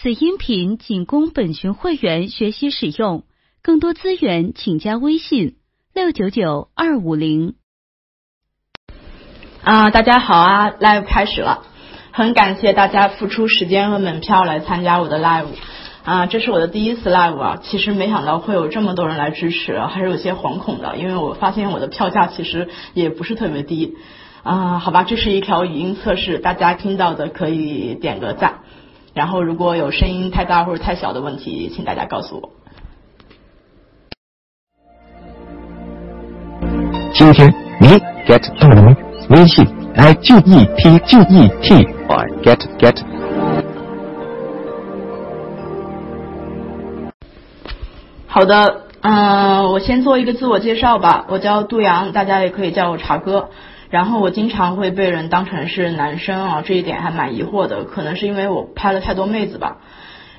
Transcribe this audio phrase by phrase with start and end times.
[0.00, 3.24] 此音频仅供本群会员学习使用，
[3.64, 5.56] 更多资源请加微信
[5.92, 7.56] 六九九二五零。
[9.64, 11.64] 啊，大家好啊，live 开始了，
[12.12, 15.48] 很感谢大家付出时间和门票来参加我的 live。
[16.04, 23.96] 啊，这是我的第一次 live 啊，其实没想到会有这么多人来支持，还是有些惶恐的，因为我发现我的票价其实也不是特别低。
[24.44, 28.60] 啊，好吧，这是一条语音测试，大家听到的可以点个赞。
[29.18, 32.50] 然后如果有声音太大或者太小的问题，请大家告诉我。
[37.12, 37.88] 今天你
[38.28, 38.96] get 到了吗？
[39.30, 43.02] 微信 i g e t g e t i get get。
[48.28, 53.48] 好的，嗯，我先做一个自我介绍吧，我叫杜阳，大家也可以叫我茶哥。
[53.90, 59.78] 然后我经常会被人当成是男生啊，这一点还蛮疑惑的，可能是因为我拍了太多妹子吧。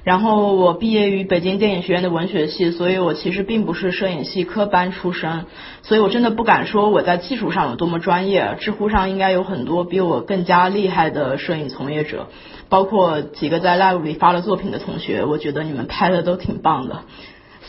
[0.04, 5.46] 然后我毕业于北京电影学院的文学系，所以我其实并不是摄影系科班出身，
[5.84, 8.56] 所以我真的不敢说我在技术上有多么专业。
[8.60, 12.28] 知乎上应该有很多比我更加厉害的摄影从业者，
[12.70, 17.02] 包括几个在 live 里发了作品的同学，我觉得你们拍的都挺棒的。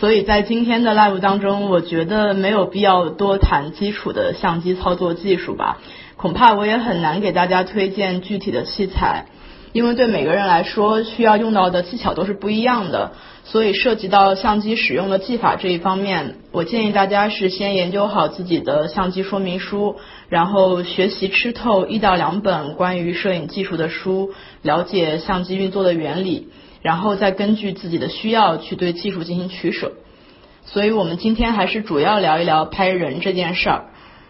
[0.00, 5.76] 所以在今天的 live 当中，我觉得没有必要多谈基础的相机操作技术吧，
[6.16, 9.26] 恐怕我也很难给大家推荐具体的器材，
[9.74, 13.12] 因为对每个人来说需要用到的技巧都是不一样的，
[13.44, 19.96] 所以涉及到相机使用的技法这一方面，我建议大家是先研究好自己的相机说明书，
[20.30, 26.48] 然后学习吃透一到两本关于摄影技术的书，了解相机运作的原理。
[26.82, 29.92] 然后再根据自己的需要去对技术进行取舍，
[30.64, 33.84] 所以我们今天还是主要聊一聊拍人这件事儿。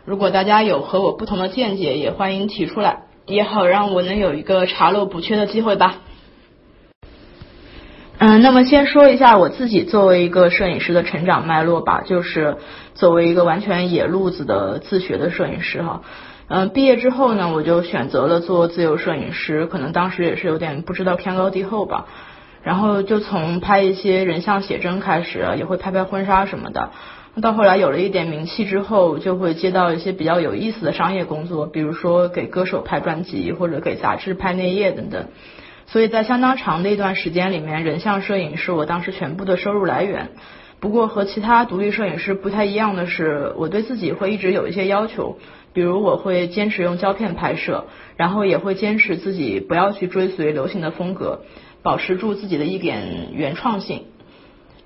[0.04, 5.98] 如果大家有和我不同的见解，也欢迎提出来，也好让我能有一个查漏补缺的机会吧。
[8.18, 12.58] 嗯，那么先说一下我自己作为一个摄影师的成长脉络吧，就是
[12.94, 16.02] 作为一个完全野路子的自学的摄影师哈。
[16.48, 22.06] 嗯，毕业之后呢，我就选择了做自由摄影师，可能当时也是有点不知道天高地厚吧。
[22.62, 26.90] 然后就从拍一些人像写真开始，也会拍拍婚纱什么的。
[27.40, 35.26] 到后来有了一点名气之后，就会接到一些比较有意思的商业工作，比如说给歌手拍专辑，或者给杂志拍内页等等。
[35.86, 40.30] 所以在相当长的一段时间里面，人像摄影是我当时全部的收入来源。
[40.80, 45.38] 不过和其他独立摄影师不太一样的是，我对自己会一直有一些要求，
[45.72, 47.84] 比如我会坚持用胶片拍摄，
[48.16, 51.42] 然后也会坚持自己不要去追随流行的风格。
[51.82, 54.02] 保持住自己的一点原创性，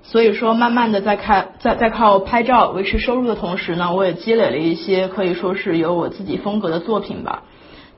[0.03, 7.43] 所以说慢慢的在看在在靠拍照维持收入的同时呢，我也积累了一些可以说是有我自己风格的作品吧。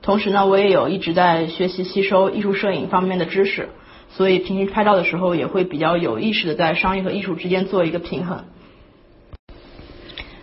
[0.02, 3.68] 同时呢，我也有一直在学习吸收艺术摄影方面的知识，
[4.10, 8.44] 所以平时拍照的时候也会比较有意识的在商业和艺术之间做一个平衡。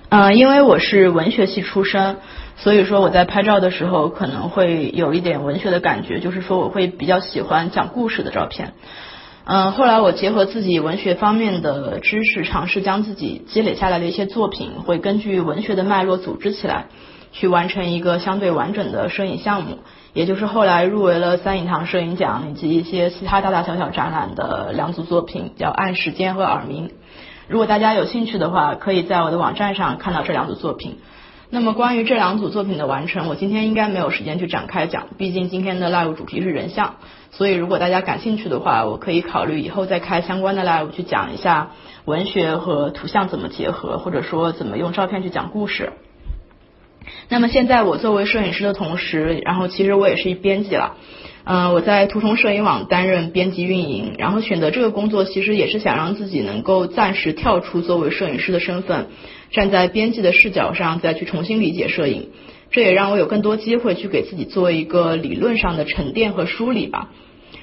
[0.09, 2.17] 嗯，因为我是文学系出身。
[2.57, 8.73] 所以说我在拍照的时候可能会有一点文学的感觉，就是说我会比较喜欢讲故事的照片。
[9.43, 16.87] 嗯，后来我结合自己文学方面的知识，尝试将自己积累下来的一些作品，会根据文学的脉络组织起来，
[17.31, 19.77] 去完成一个相对完整的摄影项目，
[20.13, 26.87] 也就是后来入围了三影堂摄影奖以及一些其他大大小小展览的两组作品，叫《按时间》和《耳鸣》。
[27.47, 30.97] 如果大家有兴趣的话，可以在我的网站上看到这两组作品。
[31.55, 36.95] 那么关于这两组作品的完成，我今天应该没有时间去展开讲，毕竟今天的 live 主题是人像，
[37.31, 41.71] 所以如果大家感兴趣的话，我可以考虑以后再开相关的 live 去讲一下
[42.03, 45.93] 文学和图像怎么结合，或者说怎么用照片去讲故事。
[47.29, 50.97] 那么现在我作为摄影师的同时，然后其实我也是一编辑了。
[51.45, 59.07] 嗯，我在图虫摄影网担任编辑运营，然后选择这个工作其实也是想让自己能够暂时跳出作为摄影师的身份，
[59.55, 62.27] 站在编辑的视角上再去重新理解摄影，
[62.71, 67.11] 这也让我有更多机会去给自己做一个理论上的沉淀和梳理吧。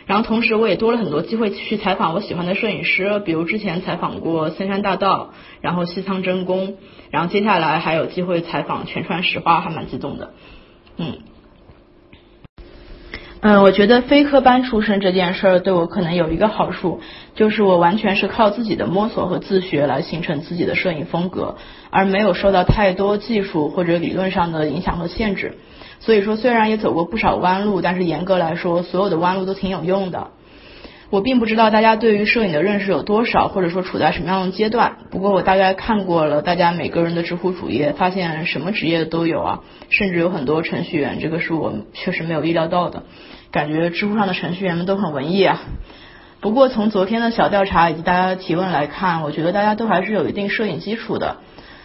[0.06, 6.78] 然后同时我也多了很多机会去采访我喜欢的摄影师，比如之前采访过森山大道，然后西仓真宫，
[7.11, 10.32] 然后接下来还有机会采访全川石花，还蛮激动的，
[10.96, 11.19] 嗯。
[13.44, 17.00] 嗯，我觉得非科班出身这件事儿对我可能有一个好处，
[17.34, 21.56] 就是我完全是靠自己的摸索和自学来形成自己的摄影风格，
[21.90, 25.56] 而没有受到太多技术或者理论上的影响和限制。
[25.98, 30.28] 所以说，虽然也走过不少弯路，但是严格来说，所有的弯路都挺有用的。
[31.10, 34.98] 我并不知道大家对于摄影的认识有多少，或者说处在什么样的阶段。
[35.10, 39.60] 不过我大概看过了大家每个人的知乎主页，发现什么职业都有啊，
[39.90, 43.02] 甚至有很多程序员，这个是我确实没有意料到的。
[43.52, 45.60] 感觉知乎上的程序员们都很文艺啊，
[46.40, 51.37] 不过从昨天的小调查以及大家的提问来看，我觉得大家都还是有一定摄影基础的。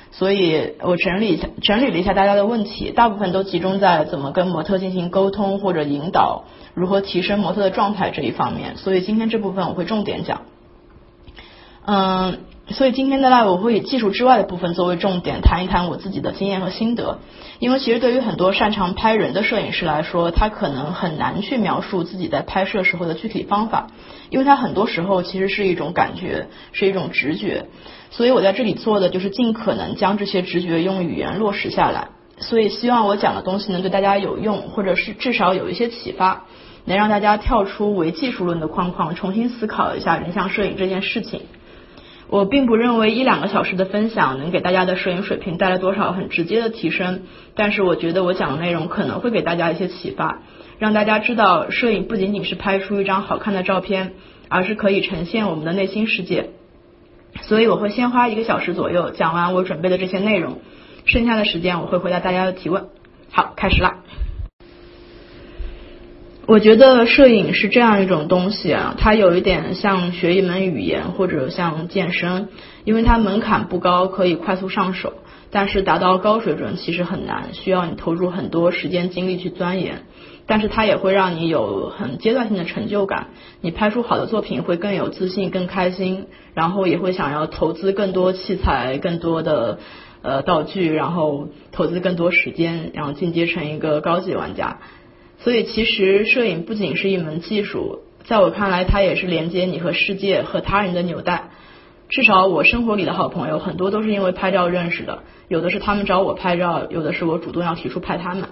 [0.10, 8.78] 所以我整理一下，整理了一下大家的问题，大部分都集中在怎么跟模特进行沟通或者引导，如何提升模特的状态这一方面。
[8.78, 10.44] 所以今天这部分我会重点讲。
[11.86, 17.19] 嗯，所以今天的 live 我会以技术之外的部分作为重点，谈一谈我自己的经验和心得。
[17.60, 23.88] 因为其实对于很多擅长拍人的摄影师来说，他可能很难去描述自己在拍摄时候的具体方法，
[24.30, 27.68] 因为他很多时候其实是一种感觉，是一种直觉。
[28.12, 32.10] 所以我在这里做的就是尽可能将这些直觉用语言落实下来。
[32.40, 36.44] 所以希望我讲的东西能对大家有用，或者是至少有一些启发，
[36.84, 41.44] 能让大家跳出唯技术论的框框，重新思考一下人像摄影这件事情。
[42.30, 47.22] 我并不认为一两个小时的分享能给大家的摄影水平带来多少很直接的提升，
[47.56, 50.40] 但是我觉得我讲的内容可能会给大家一些启发，
[50.78, 54.16] 让大家知道摄影不仅仅是拍出一张好看的照片，
[54.50, 56.50] 而是可以呈现我们的内心世界。
[57.42, 60.60] 所以我会先花一个小时左右讲完我准备的这些内容，
[61.06, 62.88] 剩下的时间我会回答大家的提问。
[63.32, 64.00] 好，开始啦。
[66.48, 72.48] 我觉得摄影是这样一种东西啊，它有一点像学一门语言或者像健身，
[72.86, 75.12] 因为它门槛不高，可以快速上手，
[75.52, 80.04] 但是达到高水准其实很难，需要你投入很多时间精力去钻研。
[80.46, 83.28] 但是它也会让你有很阶段性的成就感，
[83.60, 89.80] 你拍出好的作品会更有自信、更开心，然后也会想要投资更多器材、更多的
[90.22, 94.78] 呃道具，然后投资更多时间，然后进阶成一个高级玩家。
[95.39, 101.51] 所以其实摄影不仅是一门技术，在我看来，它也是连接你和世界和他人的纽带。
[102.10, 108.50] 至少我生活里的好朋友很多都是因为拍照认识的，有的是他们找我拍照，有的是我主动要提出拍他们。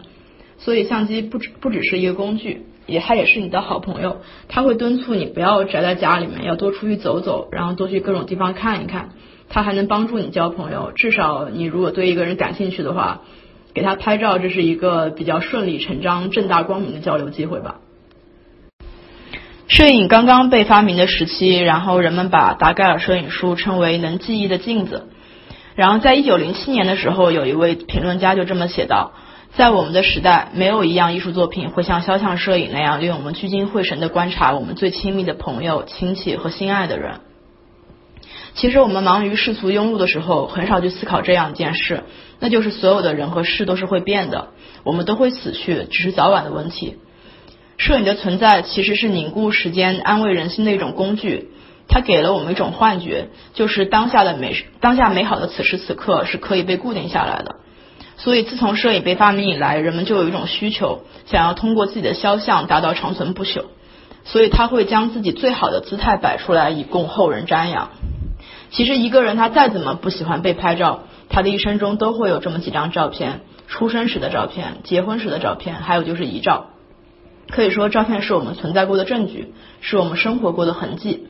[0.58, 4.22] 所以相机不只不只是一个工具，也它也是你的好朋友。
[4.48, 9.10] 它会敦促你不要宅在家里面，要多出去走走，然后多去各种地方看一看。
[9.48, 10.92] 它还能帮助你交朋友。
[10.96, 13.22] 至少你如果对一个人感兴趣的话，
[13.76, 17.76] 给他拍照，这是一个比较顺理成章、正大光明的交流机会吧。
[19.68, 25.10] 摄影刚刚被发明的时期，然后人们把达盖尔摄影术称为能记忆的镜子。
[25.76, 29.12] 然后在一九零七年的时候，有一位评论家就这么写道。
[29.56, 37.20] 在我们的时代，没有一样艺术作品会像肖像摄影那样，令我们聚精会神的观察我们最亲密的朋友、亲戚和心爱的人。
[38.56, 42.06] 其实我们忙于世俗庸碌的时候，很少去思考这样一件事，
[42.40, 44.48] 那就是所有的人和事都是会变的，
[44.84, 46.96] 我们都会死去，只是早晚的问题。
[47.78, 51.50] 摄影的存在其实是凝固时间、安慰人心的一种工具，
[51.90, 57.58] 它给了我们一种幻觉，就是当下的美、当下美好的此时此刻是可以被固定下来的。
[58.16, 63.66] 所以，自从摄影被发明以来，人们就有一种需求，想要通过自己的肖像达到长存不朽。
[64.24, 67.90] 所以，他会将自己最好的姿态摆出来，以供后人瞻仰。
[68.72, 76.68] 其实，一个人他再怎么不喜欢被拍照，他的一生中都会有这么几张照片：出生时的照片、结婚时的照片，还有就是遗照。
[77.50, 81.28] 可以说，照片是我们存在过的证据，是我们生活过的痕迹。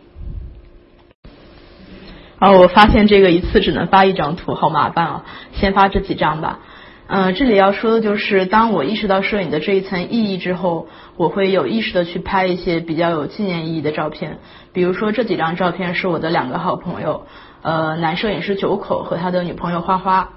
[2.40, 5.26] 哦，我发现这个一次只能发一张图，好麻烦啊！
[5.54, 6.60] 先发这几张吧。
[7.08, 10.88] 嗯，这里要说的就是，当我意识到摄影的这一层意义之后，
[11.18, 14.40] 我会有意识的去拍一些比较有纪念意义的照片。
[14.74, 17.25] 比如说这几张照片是我的两个好朋友，
[17.62, 20.30] 呃，男摄影师九口和他的女朋友花花，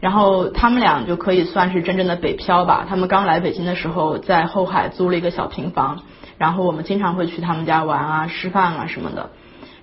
[0.00, 2.86] 然后他们俩就可以算是真正的北漂吧。
[2.88, 6.02] 他们刚来北京的时候，在后海租了一个小平房，
[6.36, 9.30] 然后我们经常会去他们家玩啊、吃饭啊什么的。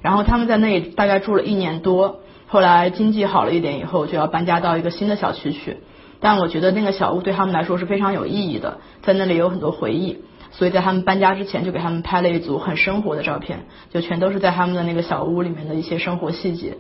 [0.01, 5.77] 然后他们在那里大概住了一年多，后来经济好了一点以后，就要搬家到一个新的小区去。
[6.21, 10.23] 但我觉得那个小屋对他们来说是非常有意义的，在那里有很多回忆，
[10.57, 16.77] 所以在他们搬家之前就给他们拍了一组很生活的照片，就全都是在他们的那个小屋里面的一些生活细节。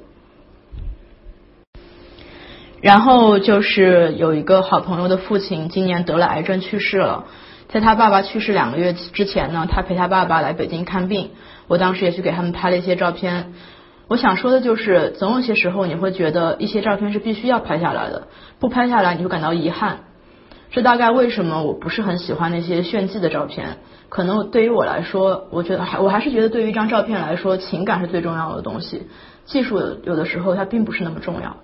[2.81, 7.25] 然后就是有一个好朋友的父亲今年得了癌症去世了，
[7.67, 11.31] 在他爸爸去世两个月之前呢，他陪他爸爸来北京看病，
[11.67, 13.53] 我当时也去给他们拍了一些照片。
[14.07, 18.27] 我想说的就是，总有些时候你会觉得一些照片是必须要拍下来的，
[18.59, 19.99] 不拍下来你会感到遗憾。
[20.71, 23.77] 这大概为什么我不是很喜欢那些炫技的照片？
[24.09, 29.07] 可能对于我来说，我觉得还我还是觉得对于一张照片来说，情感是最重要的东西，
[29.45, 31.57] 技术有的时候它并不是那么重要。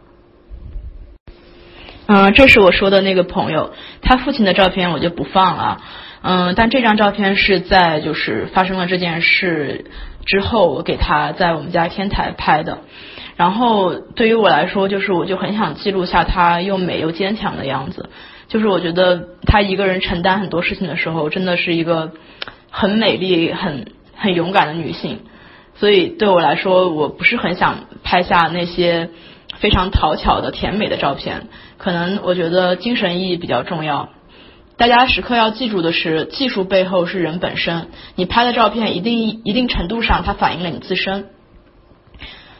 [2.07, 5.81] 嗯，这是我说的那个朋友，他父亲的照片我就不放了。
[6.23, 9.85] 嗯，但这张照片是在就是发生了这件事
[10.25, 12.79] 之后，我给他在我们家天台拍的。
[13.37, 18.09] 然后对于我来说，就是我就很想记录下他又美又坚强的样子。
[18.51, 22.11] 就是我觉得他一个人承担很多事情的时候，真的是一个
[22.69, 25.21] 很美丽、很很勇敢的女性。
[25.75, 29.09] 所以对我来说，我不是很想拍下那些
[29.59, 31.47] 非常讨巧的甜美的照片。
[31.77, 34.09] 可能我觉得精神意义比较重要。
[34.75, 37.87] 大家时刻要记住的是，技术背后是人本身。
[38.15, 41.29] 你拍的照片一定一定程度上，它反映了你自身。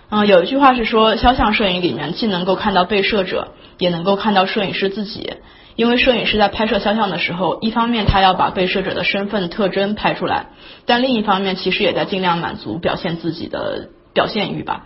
[0.10, 5.34] 嗯，有一句话是说，肖像摄影里面既能够看到被摄者，也能够看到摄影师自己。
[5.76, 10.48] 因为摄影师在拍摄肖像的时候，一方面他要把被摄者的身份特征拍出来，
[10.86, 14.86] 但另一方面其实也在尽量满足表现自己的表现欲吧。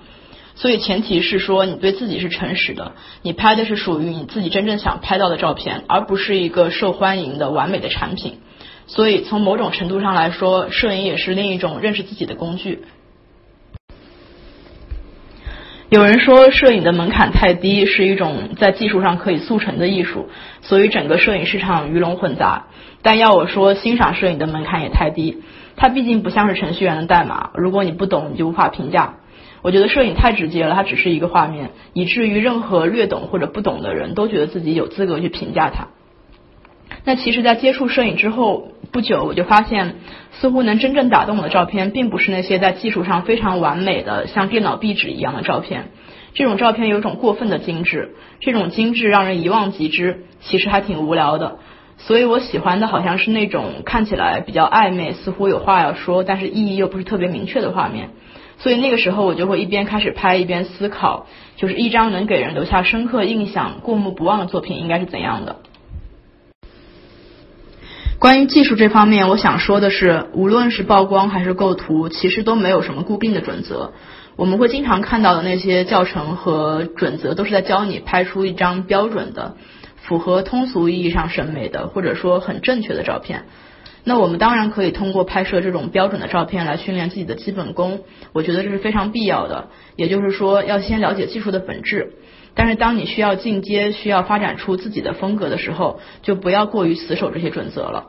[0.57, 8.39] 所以前提是说你对自己是诚实的，你拍的是属于你自己真正想拍到的照片，而不是一个受欢迎的完美的产品。
[8.87, 12.85] 所以从某种程度上来说，摄影也是另一种认识自己的工具。
[15.95, 20.27] 有人说摄影的门槛太低，是一种在技术上可以速成的艺术，
[20.61, 22.65] 所以整个摄影市场鱼龙混杂。
[23.01, 25.41] 但要我说，欣赏摄影的门槛也太低，
[25.77, 29.13] 它毕竟不像是程序员的代码，如果你不懂，你就无法评价。
[29.61, 35.87] 我觉得摄影太直接了，它只是一个画面，以至于任何略懂或者不懂的人都觉得自己有资格去评价它。
[37.07, 39.97] 那其实，在接触摄影之后不久，我就发现，
[40.31, 45.91] 似乎能真正打动我的照片，并不是那些在技术上非常完美的像电脑壁纸一样的照片。
[46.33, 51.59] 这种照片有种过分的精致，这种精致让人一望即知，其实还挺无聊的。
[51.97, 58.09] 所以我喜欢的好像是那种看起来比较暧昧，似乎有话要说，但是意义又不是特别明确的画面。
[58.57, 65.57] 所以那个时候我就会一边开始拍一边思考，就是一张能给人留下深刻印象、过目不忘的作品应该是怎样的。
[68.25, 73.93] 关于技术这方面，我想说的是，无论是曝光还是构图，其实都没有什么固定的准则。
[74.35, 79.57] 我们会经常看到的那些教程和准则，都是在教你拍出一张标准的、
[79.97, 83.43] 符合通俗意义上审美的，或者说很正确的照片。
[84.03, 87.99] 那我们当然可以通过拍摄这种标准的照片来训练自己的基本功，
[88.33, 89.67] 我觉得这是非常必要的。
[89.95, 92.13] 也就是说，要先了解技术的本质。
[92.55, 98.07] 但是当你需要进阶、需要发展出自己的风格的时候，就不要过于死守这些准则了。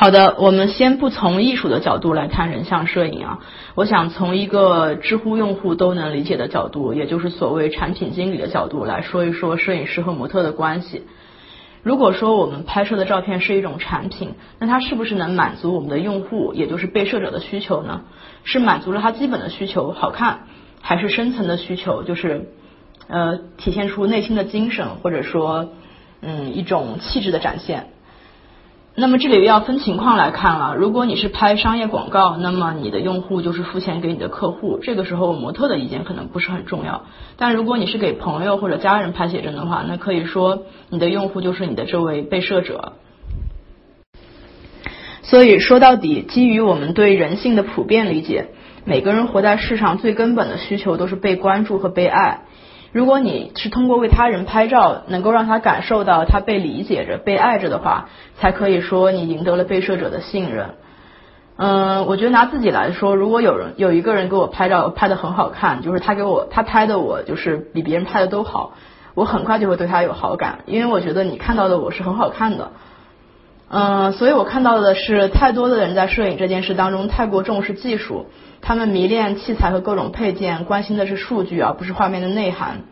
[0.00, 3.40] 好的，我们先不从艺术的角度来看人像摄影啊，
[3.74, 11.04] 我想从一个知乎用户都能理解的角度，也就是所谓产品经理的角度来说一说摄影师和模特的关系。
[11.82, 18.00] 如果说我们拍摄的照片是一种产品，那它是不是能满足我们的用户，也就是被摄者的需求呢？
[18.44, 20.46] 是满足了他基本的需求，好看，
[20.80, 22.48] 还是深层的需求，就是
[23.06, 25.74] 呃体现出内心的精神，或者说
[26.22, 27.88] 嗯一种气质的展现？
[28.96, 30.74] 那么这里要分情况来看了。
[30.76, 37.04] 如果你是拍商业广告，那么你的用户就是付钱给你的客户，这个时候模特的意见可能不是很重要。
[37.36, 42.94] 但如果你是给朋友或者家人拍写真的话，那可以说你的用户就是你的这位被摄者。
[45.22, 48.48] 所以说到底，基于我们对人性的普遍理解，
[48.84, 52.42] 每个人活在世上最根本的需求都是被关注和被爱。
[52.92, 60.70] 如果你是通过为他人拍照，能够让他感受到他被理解着、被爱着的话，才可以说你赢得了被摄者的信任。
[61.56, 68.72] 嗯，我觉得拿自己来说，如果有人有一个人给我拍照拍的很好看，就是他给我他拍的我就是比别人拍的都好，
[69.14, 72.72] 我很快就会对他有好感，因为我觉得你看到的我是很好看的。
[73.68, 78.26] 嗯，所以我看到的是太多的人在摄影这件事当中太过重视技术。
[78.62, 82.82] 他们迷恋器材和各种配件，关心的是数据而不是画面的内涵。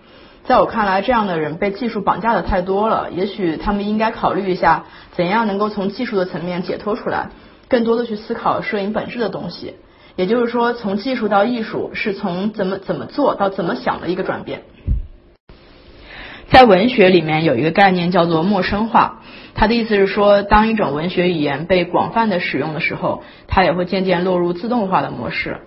[0.44, 3.10] 在我看来，这样的人被技术绑架的太多了。
[3.10, 7.30] 也许他们应该考虑一下，怎样能够从技术的层面解脱出来，
[7.68, 9.74] 更多的去思考摄影本质的东西。
[10.16, 14.62] 也就是说，从技术到艺术，是从怎么怎么做到怎么想的一个转变。
[16.50, 19.20] 在文学里面有一个概念叫做陌生化。
[19.58, 25.62] 他的意思是说，当一种文学语言被广泛的使用的时候，它也会渐渐落入自动化的模式。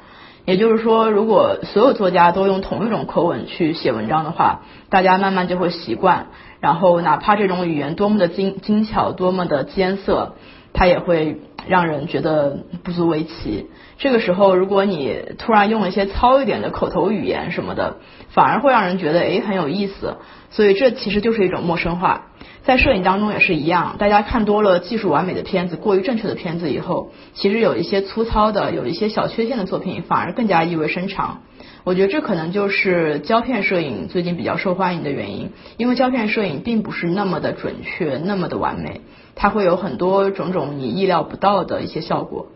[0.45, 6.27] 也就是说，如果所有作家都用同一种口吻去写文章的话，大家慢慢就会习惯。
[6.61, 10.35] 然后，哪怕这种语言多么的精精巧，多么的艰涩，
[10.71, 13.67] 它也会让人觉得不足为奇。
[13.97, 17.97] 这个时候，如果你突然用一些糙一点的口头语言什么的，
[18.29, 20.15] 反而会让人觉得诶很有意思。
[20.49, 22.27] 所以，这其实就是一种陌生化。
[22.63, 31.41] 在摄影当中也是一样，大家看多了技术完美的片子、过于正确的片子以后，其实有一些粗糙的、有一些小缺陷的作品，反而更加意味深长。
[31.83, 39.01] 我觉得这可能就是胶片摄影最近比较受欢迎的原因，因为胶片摄影并不是那么的准确、那么的完美，
[39.33, 42.49] 它会有很多种种你意料不到的一些效果。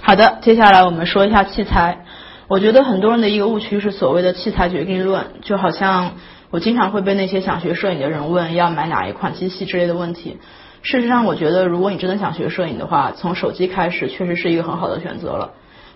[0.00, 2.04] 好的，接下来我们说一下器材。
[2.46, 6.12] 我觉得很多人的一个误区是所谓的器材决定论，就好像。
[6.50, 10.38] 我经常会被那些想学摄影的人问要买哪一款机器之类的问题。
[10.82, 15.52] 事实上，我觉得如果你真的想学摄影的话，从手机开始确实是一个很好的选择了。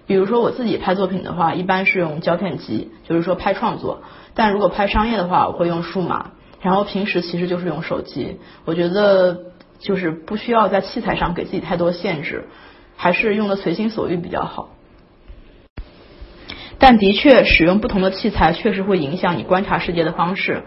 [0.06, 4.02] 比如说我自己拍作品的话，一般是用胶片机，就是说拍创作；
[4.34, 6.32] 但如果拍商业的话，我会用数码。
[6.60, 8.38] 然后平时其实就是用手机。
[8.64, 9.38] 我觉得
[9.78, 12.48] 就是不需要在器材上给自己太多限制，
[12.96, 14.70] 还是用的随心所欲比较好。
[16.82, 20.64] 但的确，使用不同的器材确实会影响你观察世界的方式。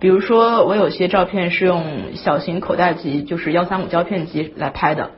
[0.00, 5.12] 比如说，我有些照片是用小型口袋机，就是幺三五胶片机来拍的，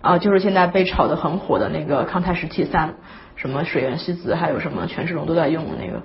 [0.00, 2.94] 啊，就是现在被炒的很火的那个康泰时 T 三，
[3.34, 6.04] 什么水原希子，还有什么权志龙都在用的那个，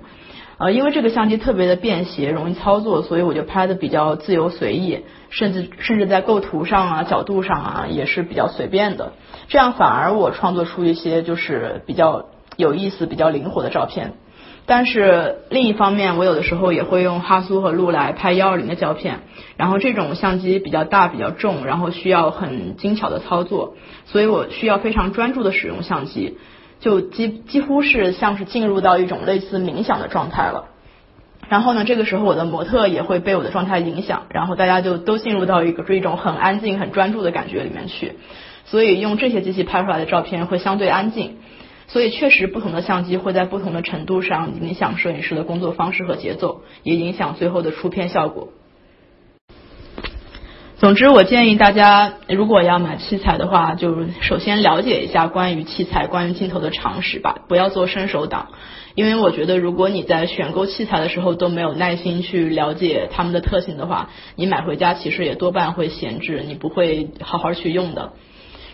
[0.58, 9.14] 呃，因为这个相机特别的便携，容易操作，所以我就拍的比较自由随意，甚至甚至在构图上啊、角度上啊也是比较随便的，
[9.48, 14.14] 这样反而我创作出一些就是比较有意思、比较灵活的照片。
[14.64, 19.22] 但是另一方面，我有的时候也会用哈苏和路来拍幺二零的胶片，
[19.56, 23.74] 然后这种相机比较大、比较重，然后需要很精巧的操作，
[24.06, 26.38] 所以我需要非常专注的使用相机，
[26.78, 30.66] 就几几乎是像是进入到一种类似冥想的状态了。
[31.48, 38.12] 然后呢，这个时候我的模特也会被我的状态影响，然后大家就都进入到一个这种很安静、很专注的感觉里面去，
[38.64, 41.38] 所以用这些机器拍出来的照片会相对安静。
[41.92, 48.48] 所以确实，不同的相机会在不同的程度上影响摄影师的工作方式和节奏，也影响最后的出片效果。
[50.78, 58.48] 总之，我建议大家，如果要买器材的话，就首先了解一下关于器材、关于镜头的常识吧，不要做伸手党。
[58.94, 68.14] 因为我觉得，如果你在选购器材的时候都没有耐心去了解它们的特性的话，你买回家其实也多半会闲置，你不会好好去用的。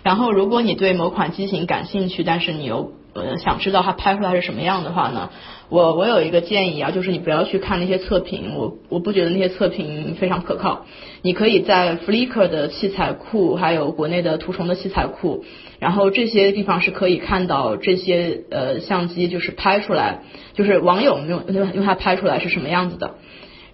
[0.04, 5.30] 然后，如果你对某款机型感兴趣，但是你又呃想知道它拍出来是什么样的话呢？
[5.70, 10.86] 我我有一个建议啊，就是你不要去看那些测评，我我不觉得那些测评非常可靠。
[11.20, 15.44] 你可以在 Flickr 的器材库，还有国内的图虫的器材库，
[15.78, 20.22] 然后这些地方是可以看到这些呃相机就是拍出来，
[20.54, 23.16] 就是网友用用用它拍出来是什么样子的，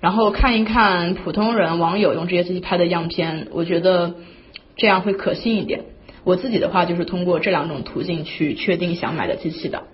[0.01, 4.15] 然后看一看普通人网友用这些机器拍的样片，我觉得
[4.77, 5.85] 这样会可信一点。
[6.25, 9.85] 我自己的话就是通过这两种途径去确定想买的机器的。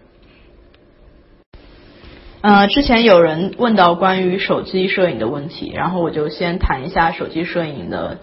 [2.40, 8.18] 呃，之前有人问到关于手机摄影的问题，然后我就先谈一下手机摄影的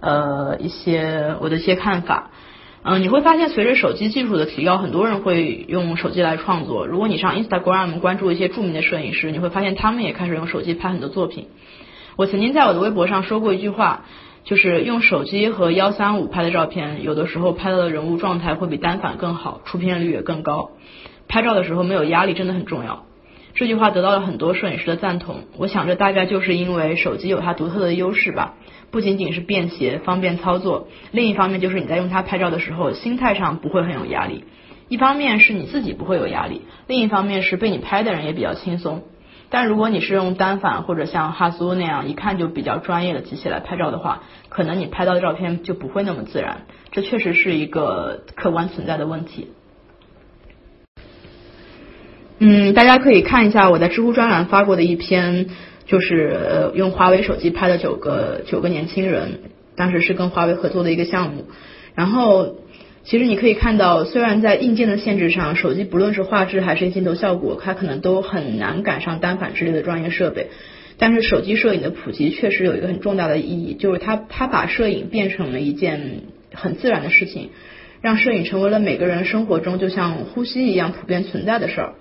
[0.00, 2.32] 呃一些我的一些看法。
[2.82, 6.86] 嗯，你会发现随着手机技术的提高，很多人会用手机来创作。
[6.86, 11.46] 如果你上 Instagram 关注一些著名的摄影师，你会发现他们也开始用手机拍很多作品。
[12.16, 14.04] 我曾经在我的微博上说过一句话。
[14.44, 20.70] 就是用手机和幺三五拍的照片，有的时候拍到的人物状态会比单反更好，出片率也更高。
[21.28, 23.06] 拍照的时候没有压力真的很重要。
[23.54, 25.44] 这句话得到了很多摄影师的赞同。
[25.58, 28.54] 我想着大概就是因为手机有它独特的优势吧，
[28.90, 34.44] 不仅仅是便携方便操作，另一方面就是你在用它拍照的时候，心态上不会很有压力。
[34.88, 39.02] 一方面是你自己不会有压力，另一方面是被你拍的人也比较轻松。
[39.52, 46.62] 但如果你是用单反或者像哈苏那样一看就比较专业的机器来拍照的话，可能你拍到的照片就不会那么自然。
[46.90, 49.48] 这确实是一个客观存在的问题。
[52.38, 55.50] 嗯，大家可以看一下我在知乎专栏发过的一篇，
[55.84, 61.44] 就是用华为手机拍的九个九个年轻人，当时是跟华为合作的一个项目，
[61.94, 62.56] 然后。
[63.04, 70.48] 其实你可以看到，虽然在硬件的限制上，手机不论是画质还是镜头效果，它可能都很难赶上单反之类的专业设备。
[70.98, 76.20] 但是手机摄影的普及确实有一个很重大的意义，就是它它把摄影变成了一件
[76.54, 77.50] 很自然的事情，
[78.02, 81.94] 让摄影成为了每个人生活中就像呼吸一样普遍存在的事儿。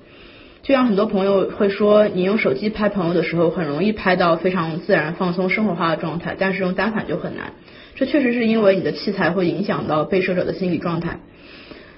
[0.61, 7.53] 就像很多朋友会说，你用手机拍朋友的时候，很容易拍到非常自然、放松、生活化的状态，但是用单反就很难。
[8.01, 11.19] 这确实是因为你的器材会影响到被摄者的心理状态。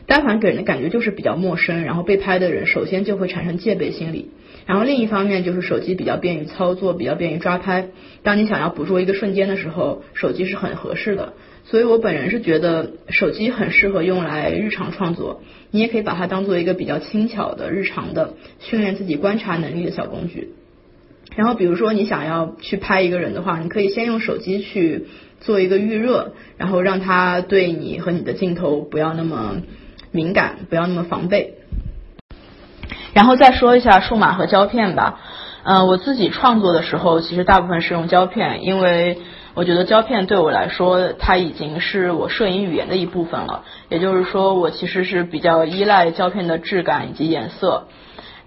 [0.06, 4.30] 单反给人的感觉就是比较陌生，然后被拍的人首先就会产生戒备心理。
[4.66, 7.88] 然后另一方面就是手机比较便于操作，比较便于抓拍。
[8.22, 11.36] 当你想要捕捉一个瞬间的时候，手机是很合适的。
[11.63, 20.50] 所以我本人是觉得手机很适合用来日常创作，你也可以把它当做一个比较轻巧的日常的训练自己观察能力的小工具。
[21.38, 25.06] 然后比如说你想要去拍一个人的话，你可以先用手机去。
[25.44, 29.58] 做一个预热，然后让他对你和你的镜头不要那么
[30.12, 31.56] 敏感，不要那么防备。
[33.14, 35.20] 然后再说一下数码和胶片吧。
[35.64, 39.20] 嗯，我自己创作的时候，其实大部分是用胶片，因为
[39.54, 43.64] 我觉得胶片对我来说，它已经是我摄影语言的一部分了。
[43.90, 47.88] 也就是说，我其实是比较依赖胶片的质感以及颜色。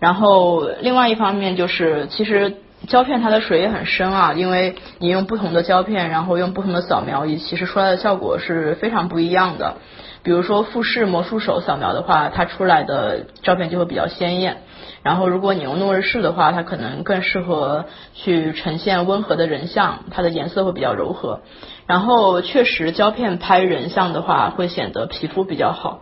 [0.00, 2.54] 然后另外一方面就是，其实。
[2.88, 9.74] 胶片它的水也很深啊，因为你用不同的胶片，然后用不同的扫描仪，其实出来的效果是非常不一样的。
[10.22, 14.62] 比如说富士魔术手扫描的话，它出来的照片就会比较鲜艳。
[15.02, 21.42] 然后如果你用诺日式的话，它可能更适合去呈现温和的人像，它的颜色会比较柔和。
[21.86, 26.00] 然后确实胶片拍人像的话，会显得皮肤比较好。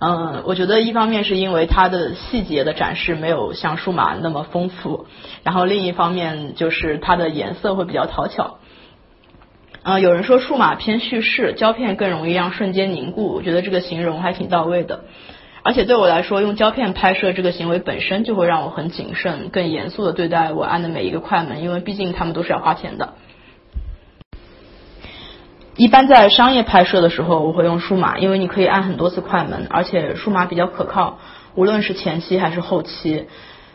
[0.00, 5.06] 嗯，我觉得一方面是因为它的细节的展示没有像数码那么丰富，
[5.42, 8.58] 然后另一方面就是它的颜色会比较讨巧。
[9.82, 15.04] 嗯，有人说数码偏叙事，胶片更容易让瞬间凝固，我觉得这个形容还挺到位的。
[15.64, 23.14] 而且对我来说，用胶片拍摄这个行为本身就会让我很谨慎、更严肃的对待我按的每一个快门，因为毕竟他们都是要花钱的。
[25.78, 31.18] 一般在商业拍摄的时候，我会用数码，因为你可以按很多次快门，而且数码比较可靠，
[31.54, 33.28] 无论是前期还是后期。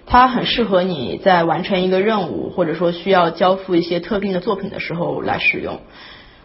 [0.05, 5.79] 它很适合你在完成一个任务，或者说需要交付一些特定的作品的时候来使用。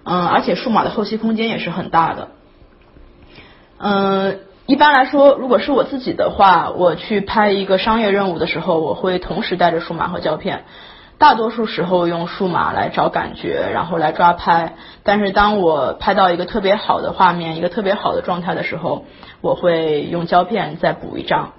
[0.04, 2.28] 嗯，而且数码的后期空间也是很大的。
[3.78, 10.62] 嗯，一般来说，如果是我自己的话，我去拍一个商业任务的时候，我会同时带着数码和胶片。
[11.18, 14.74] 大多数时候用数码来找感觉，然后来抓拍。
[15.02, 19.04] 但是当我拍到一个特别好的画面，一个特别好的状态的时候，
[19.40, 21.52] 我会用胶片再补一张。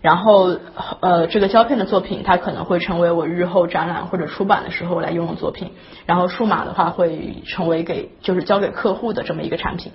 [0.00, 0.56] 然后，
[1.00, 5.72] 呃，这个胶片的作品，它可能会成为我日后展览或者出版的时候来用的作品。
[6.06, 9.90] 然后数码的话，会成为给就是交给客户的这么一个产品。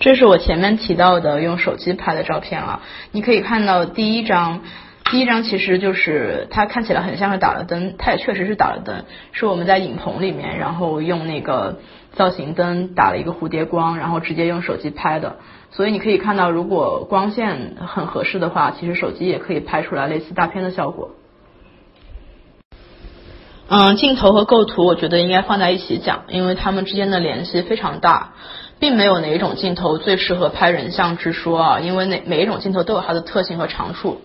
[0.00, 4.62] 这是我前面提到的用手机拍的照片啊，你可以看到第一张，
[5.10, 11.78] 第一张其实就是它看起来很像是打了灯，它也确实是打了灯，是我们在影棚里面，然后用那个
[12.12, 15.36] 造型灯打了一个蝴蝶光，然后直接用手机拍的。
[15.70, 21.10] 所以你可以看到，如果光线很合适的话，其实手机也可以拍出来类似大片的效果。
[23.70, 28.32] 嗯，镜头和构图我觉得应该放在一起讲，因为它们之间的联系非常大，
[28.78, 34.22] 并没有哪一种镜头最适合拍人像之说啊，因为哪每一种镜头都有它的特性和长处。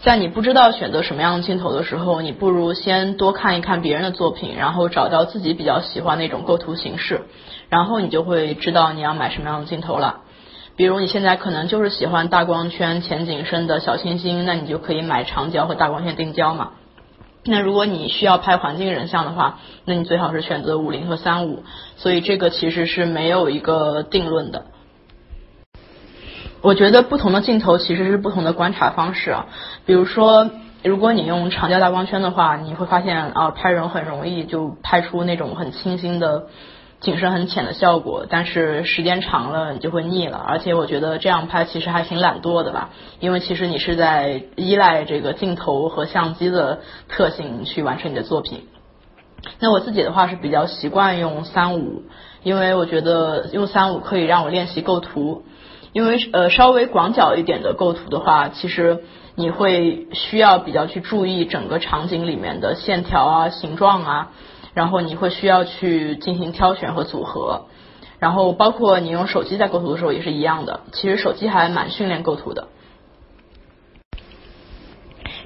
[0.00, 7.22] 在你不知道选择什么样的镜头的时候，你不如先多看一看别人的作品，然后找到自己比较喜欢那种构图形式，
[7.68, 10.20] 然后你就会知道你要买什么样的镜头了。
[10.76, 16.70] 比如你现在可能就是喜欢大光圈、前景深的小清新，那你就可以买长焦和大光圈定焦嘛。
[17.44, 21.64] 那如果你需要拍环境人像的话，那你最好是选择五零和三五。
[21.96, 24.66] 所以这个其实是没有一个定论的。
[26.60, 29.46] 我觉得不同的镜头其实是不同的观察方式啊。
[29.86, 30.50] 比如说，
[30.82, 36.46] 如果你用长焦大光圈的话，你会发现啊，拍人很容易就拍出那种很清新的。
[37.00, 42.90] 景深很浅的效果，但是时间长了你就会腻了，而且我觉得这样拍其实还挺懒惰的吧，
[43.20, 48.66] 因为其实你是在依赖这个镜头和相机的特性去完成你的作品。
[49.60, 52.02] 那我自己的话是比较习惯用三五，
[52.42, 55.44] 因为我觉得用三五可以让我练习构图，
[55.92, 64.30] 因为呃稍微广角一点的构图的话，其实你会需要比较去注意整个场景里面的线条啊、形状啊。
[64.74, 67.66] 然后你会需要去进行挑选和组合，
[68.20, 70.82] 然后包括你用手机在构图的时候也是一样的。
[70.92, 72.68] 其实手机还蛮训练构图的。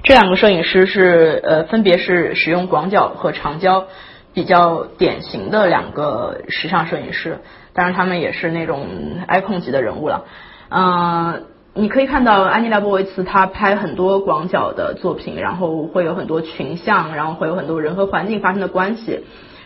[0.03, 3.85] 这两个摄影师是呃，分别是使用广角和长焦
[4.33, 7.39] 比较典型的两个时尚摄影师，
[7.73, 8.87] 当然他们也是那种
[9.27, 10.25] icon 级的人物了，
[10.69, 11.43] 嗯。
[11.75, 19.21] 你可以看到安妮拉波维茨他拍很多广角的作品，然后会有很多群像，然后会有很多人和环境发生的关系。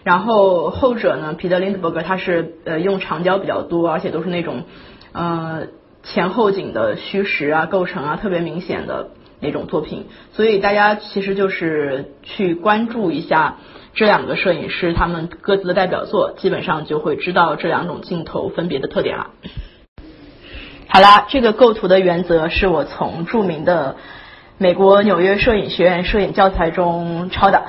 [0.05, 4.63] 然后后者呢，彼得林德伯格他是呃用长焦比较多，而且都是那种
[5.11, 5.63] 呃
[6.01, 9.09] 前后景的虚实啊构成啊特别明显的
[9.41, 10.05] 那种作品。
[10.31, 13.57] 所以大家其实就是去关注一下
[13.97, 19.31] 这两个摄影师他们各自的代表作，基本上就会知道这两种镜头分别的特点了。
[20.87, 23.95] 好啦，这个构图的原则是我从著名的
[24.59, 27.63] 美国纽约摄影学院摄影教材中抄的。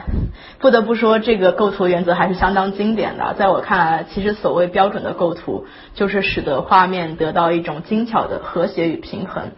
[0.58, 3.34] 不得不说，这个构图原则还是相当经典的。
[3.38, 5.64] 在我看来，其实所谓标准的构图，
[5.94, 9.52] 就是使得画面得到一种精巧的和谐与平衡。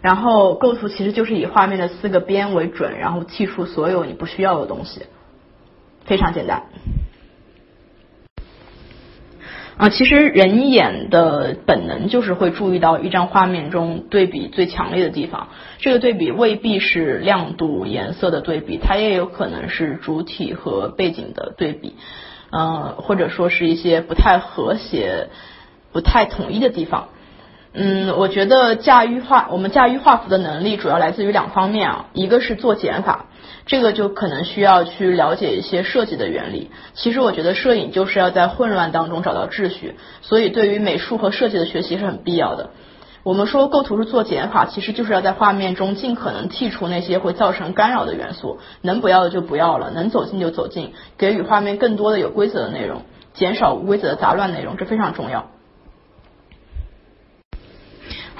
[0.00, 5.02] 然后，构图其实就是以画面的四个边为准，然后剔除所有你不需要的东西，
[6.04, 6.64] 非常简单。
[9.76, 15.48] 啊，其实人眼的本能就是会注意到一张画面中对比最强烈的地方。
[15.78, 21.94] 这个对比未必是亮度、颜色的对比，它也有可能是主体和背景的对比，
[22.50, 25.30] 嗯，或者说是一些不太和谐、
[25.92, 27.08] 不太统一的地方。
[27.72, 33.26] 嗯，我觉得驾驭画，我们驾驭画幅的能力主要来自于两方面啊，一个是做减法，
[33.64, 36.72] 这个就可能需要去了解一些设计的原理。
[36.94, 42.70] 其实我觉得摄影就是要在混乱当中找到秩序，所以对于美术和设计的学习是很必要的。
[43.22, 53.02] 我们说构图是做减法，其实就是要在画面中尽可能剔除那些会造成干扰的元素，能不要的就不要了，能走进就走进，给予画面更多的有规则的内容，
[53.32, 55.50] 减少无规则的杂乱内容，这非常重要。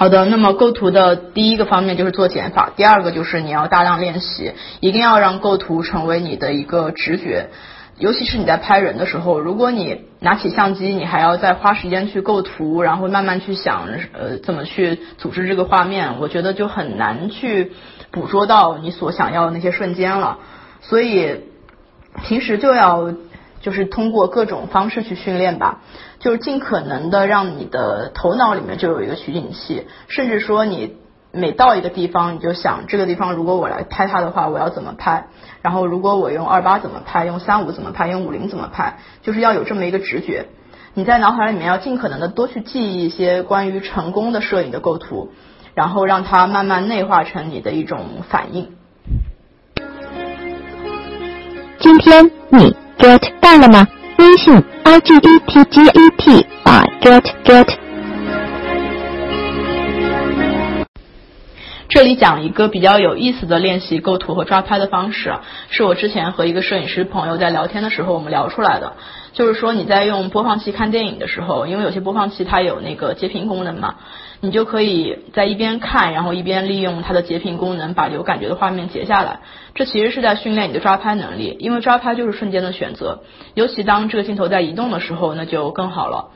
[0.01, 7.51] 好的，那么构图的第一个方面就是做减法，第二个就是你要大量练习，一定要让构图成为你的一个直觉，
[7.99, 17.73] 尤其是你在拍人的时候，如果你拿起相机，你还要再花时间去构图，然后慢慢去想呃怎么去组织这个画面，我觉得就很难去
[18.11, 20.39] 捕捉到你所想要的那些瞬间了，
[20.81, 21.43] 所以
[22.27, 23.13] 平时就要。
[23.61, 25.81] 就是通过各种方式去训练吧，
[26.19, 30.97] 就是尽可能的让你的头脑里面就有一个取景器，甚至说你
[31.33, 35.27] 每到一个地方，你就想这个地方如果我来拍它的话，我要怎么拍？
[35.63, 37.25] 然后如果我用二八怎么拍？
[37.25, 38.09] 用三五怎么拍？
[38.09, 38.99] 用五零怎么拍？
[39.23, 40.47] 就是要有这么一个直觉。
[40.95, 45.31] 你在脑海里面要尽可能的多去记忆一些关于成功的摄影的构图，
[45.75, 48.73] 然后让它慢慢内化成你的一种反应。
[51.81, 52.77] 今天你。
[52.99, 53.89] get 到了吗？
[54.19, 57.67] 微信 i g e t g e t 啊 get get。
[61.89, 65.35] 这里讲一个比较有意思的练习构图和抓拍的方式，
[65.71, 68.93] 是我之前和一个摄影师朋友在聊天的时候我们聊出来的。
[69.33, 73.95] 就是说你在用播放器看电影的时候，因为有些播放器它有那个截屏功能嘛。
[74.43, 79.41] 你就可以在一边看，然后一边利用它的截屏功能，把有感觉的画面截下来。
[79.75, 83.23] 这其实是在训练你的抓拍能力，因为抓拍就是瞬间的选择，
[83.55, 86.31] 尤其当这个镜头在移动的时候，那就更好了。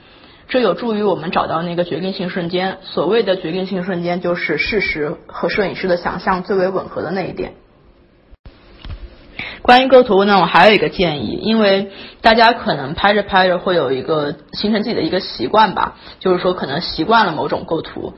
[0.47, 2.77] 这有助于我们找到那个决定性瞬间。
[2.83, 7.55] 所谓的决定性瞬间，就是事实和摄影师的想象最为吻合的那一点。
[9.65, 18.13] 关于构图呢，我还有一个建议，因为大家可能拍着拍着会有一个形成自己的一个习惯吧，就是说可能习惯了某种构图，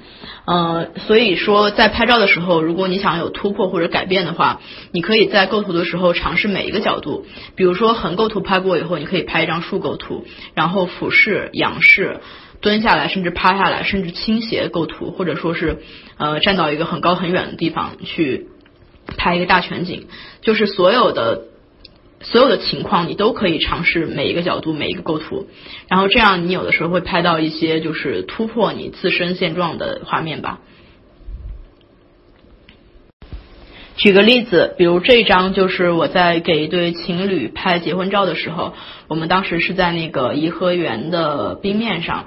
[0.44, 12.18] 嗯，所以说在拍照的时候，如果你想有突破或者改变的话，你可以在构图的时候尝试每一个角度，比如说横构图拍过以后，你可以拍一张竖构图，然后俯视、仰视、
[12.60, 15.78] 蹲下来，甚至趴下来，甚至倾斜构图，或者说是
[16.18, 18.48] 呃站到一个很高很远的地方去。
[19.16, 20.06] 拍一个大全景，
[20.40, 21.42] 就是所有的
[22.22, 25.46] 所有的情况，你都可以尝试每一个角度、每一个构图，
[25.88, 30.60] 然后这样你有的时候会拍到一些就是突破你自身现状的画面吧。
[33.96, 38.74] 举个例子，比如这张就是我在给一对情侣拍结婚照的时候，
[39.08, 42.26] 我们当时是在那个颐和园的冰面上，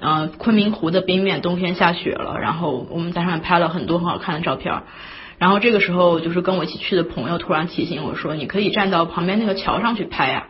[0.00, 4.82] 嗯，昆明湖的冰面，冬天下雪了，然后我们在上面拍了很多很好看的照片。
[5.44, 10.46] 然后这个时候，就是跟我一起去的朋友突然提醒我说：“你可以站到旁边那个桥上去拍呀。”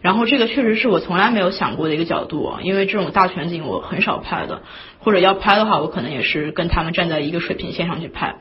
[0.00, 4.62] 然后这个确实是我从来没有想过的一个角度，因为这种大全景我很少拍的，
[5.00, 8.36] 或者要拍的话，我可能也是跟他们站在一个水平线上去拍，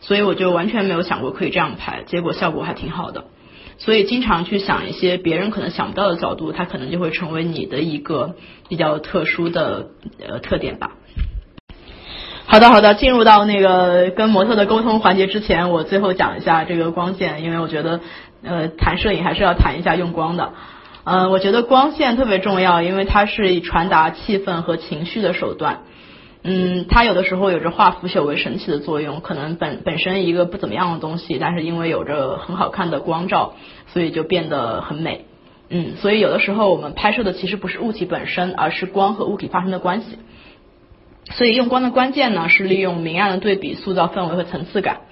[0.00, 3.24] 所以我就完全没有想过可以这样拍，结果效果还挺好的。
[3.76, 8.36] 所以经常去想一些别人可能想不到的角度，它可能就会成为你的一个
[8.70, 9.88] 比较特殊的
[10.18, 10.92] 呃特点吧。
[12.46, 18.00] 好的，好的，进入到那个跟模特的沟通环节之前，我最后讲一下这个光线，因为我觉得，
[18.42, 20.52] 呃，谈摄影还是要谈一下用光的。
[21.04, 25.80] 嗯，我觉得光线特别重要，因为它是以传达气氛和情绪的手段。
[26.44, 33.54] 嗯，它有的时候有着化腐朽为神奇的作用，可能本本身一个不怎么样的东西，但是因为有着很好看的光照，
[33.86, 35.24] 所以就变得很美。
[35.70, 40.18] 嗯，所以有的时候我们拍摄的其实不是物体本身，而是光和物体发生的关系。
[41.30, 45.02] 所以用光的关键呢，是利用明暗的对比塑造氛围和层次感。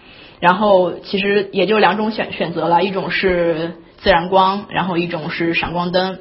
[0.40, 6.18] 然后其实也就两种选选择了，一种是自然光，然后一种是闪光灯。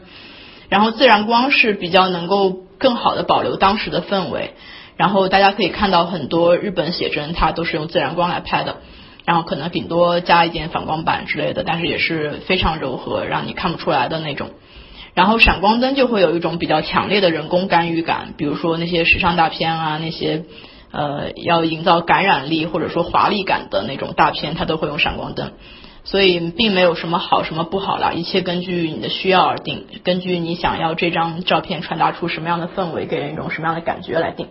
[0.69, 4.53] 然后自然光是比较能够更好的保留当时的氛围。
[4.97, 8.77] 然后大家可以看到很多日本写真，它都是用自然光来拍的。
[9.25, 14.49] 然后可能顶多加一点反光板之类的，但是也是非常柔和，让你看不出来的那种。
[15.19, 20.45] 然后闪光灯就会有一种比较强烈的人工干预感，比如说那些时尚大片啊，那些
[20.91, 25.51] 呃要营造感染力或者说华丽感的那种大片，它都会用闪光灯。
[26.05, 34.47] 所以并没有什么好什么不好啦，一切根据你的需要而定，根据你想要这张照片传达出什么样的氛围，给人一种什么样的感觉来定。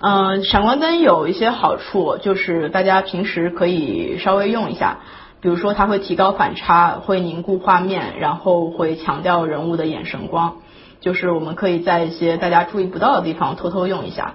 [0.00, 5.00] 嗯，闪光灯有一些好处，就是大家平时可以稍微用一下。
[5.46, 10.56] 比如说，它会提高反差，会凝固画面，然后会强调人物的眼神光。
[10.98, 14.34] 就是我们可以在一些大家注意不到的地方偷偷用一下。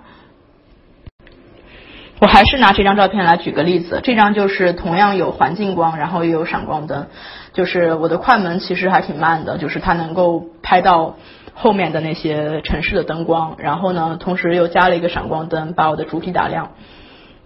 [2.19, 7.07] 我还是拿这张照片来举个例子，这张就是同样有环境光，然后也有闪光灯，
[7.51, 11.17] 就是我的快门其实还挺慢的，就是它能够拍到
[11.53, 16.71] 后面的那些城市的灯光，然后呢，同时又加了一个闪光灯，把我的主体打亮。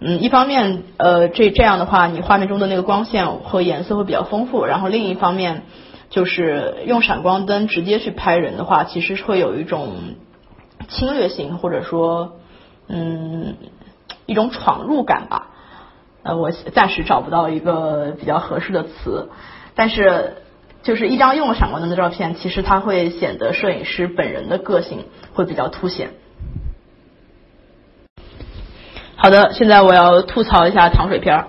[0.00, 5.62] 嗯，一方面，呃，这这样的话，你画面中的那个光线和颜色会比较丰富，然后另一方面，
[6.10, 9.94] 就是用闪光灯直接去拍人的话，其实会有一种
[10.88, 12.36] 侵略性，或者说，
[12.88, 13.56] 嗯。
[14.28, 15.50] 一种闯入感吧，
[16.24, 19.30] 呃，我暂时找不到一个比较合适的词，
[19.76, 20.38] 但是
[20.82, 26.10] 就是一张用了闪光灯的照片，其实它会显得摄影师本人的个性会比较凸显。
[29.18, 31.46] 好的，现在我要吐槽一下糖水片儿，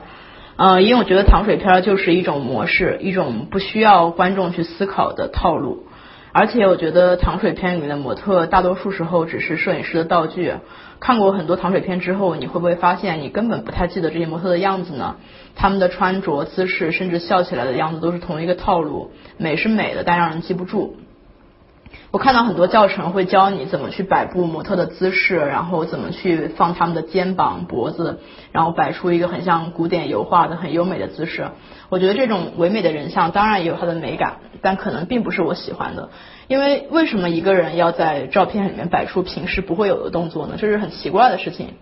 [0.55, 5.85] 嗯，因为我觉得糖水片儿就是一种模式，一种不需要观众去思考的套路，
[6.31, 10.53] 而且我觉得糖水片里面的模特大多数时候只是摄影师的道具。
[11.01, 15.17] 看过很多糖水片之后，你会不会发现你根本不太记得这些模特的样子呢？
[15.55, 19.11] 他们的穿着、姿势，甚至笑起来的样子都是同一个套路。
[19.37, 20.95] 美是美的，但让人记不住。
[22.17, 31.49] 我看到很多教程会教你怎么去摆布模特的姿势，然后怎么去放他们的肩膀、脖子，然后摆出一个很像古典油画的很优美的姿势。
[31.89, 36.09] 我觉得这种唯美的人像当然也有它的美感，但可能并不是我喜欢的。
[36.47, 40.55] 因为为什么一个人要在照片里面摆出平时不会有的动作呢？
[40.57, 41.75] 这是很奇怪的事情。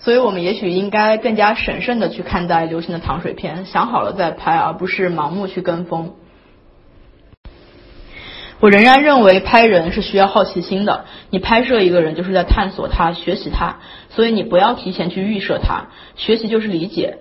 [0.00, 6.12] 所以我们也许应该更加审慎的去看待流行的糖水片，想好了再拍，而不是盲目去跟风。
[8.60, 11.04] 我仍然认为拍人是需要好奇心的。
[11.30, 13.76] 你拍摄一个人就是在探索他、学习他，
[14.10, 15.86] 所以你不要提前去预设他。
[16.16, 17.18] 学习就是理解。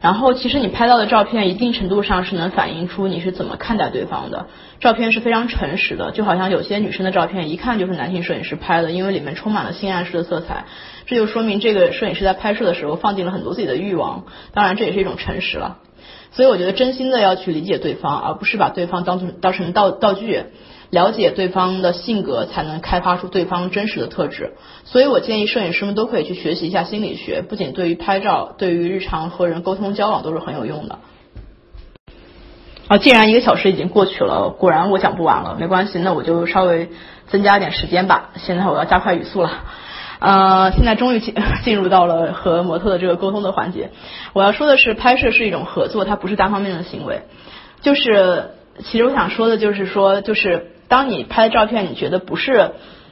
[0.00, 4.48] 然后，其实你拍到的照片一定程度上是能反映出你是怎么看待对方的。
[4.78, 10.66] 照片是非常诚实的，就好像有些女生的照片一看就是男性摄影师拍的，因为里面充满了性暗示的色彩。
[11.06, 14.26] 这就说明这个摄影师在拍摄的时候放进了很多自己的欲望。
[14.52, 15.78] 当然，这也是一种诚实了。
[16.32, 20.44] 所以，我觉得真心的要去理解对方，而不是把对方当成当成道道具。
[20.94, 24.52] 了解对方的性格，才能开发出对方真实的特质。
[24.84, 31.00] 所以我建议摄影师们都可以去学习一下心理学，不仅对于拍照，对于日常和人沟通交往都是很有用的。
[32.86, 36.90] 啊，既然一个小时已经过去了，果然我讲不完了，没关系，那我就稍微
[37.26, 38.30] 增加点时间吧。
[38.36, 39.50] 现在我要加快语速了。
[40.20, 43.90] 呃，现在终于进 进入到了和模特的这个沟通的环节。
[44.32, 47.22] 我要说的是，拍摄是一种合作，它不是单方面的行为。
[47.80, 48.50] 就是，
[48.84, 50.70] 其实我想说的就是说，就是。
[50.94, 52.70] 当你拍的照片你觉得不是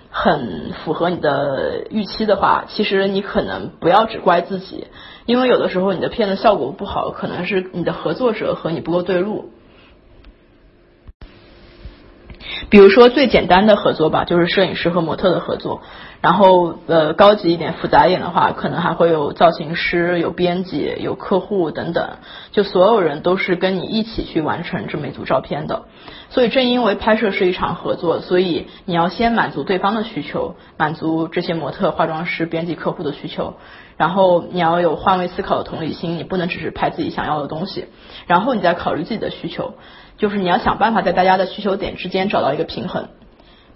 [0.09, 4.87] 很符合你的预期的话，其实你可能不要只怪自己，
[5.27, 9.51] 因为有的时候你的片子效果不好，可能是你的合作者和你不够对路。
[12.71, 15.83] 比如说最简单的合作吧，就是摄影师和模特的合作。
[16.21, 22.19] 然后呃高级一点、复杂一点的话，可能还会有造型师、有编辑、有客户等等，
[22.53, 25.83] 就所有人都是跟你一起去完成这么一组照片的。
[26.33, 33.57] 所以正因为拍摄是一场合作，所以你要先满足对方的需求，满足这些模特、化妆师、编辑、客户的需求。
[33.99, 37.85] 然后你要有换位思考的同理心，你不能只是拍自己想要的东西，
[38.27, 39.75] 然后你再考虑自己的需求，
[40.17, 43.11] 就是你要想办法在大家的需求点之间找到一个平衡。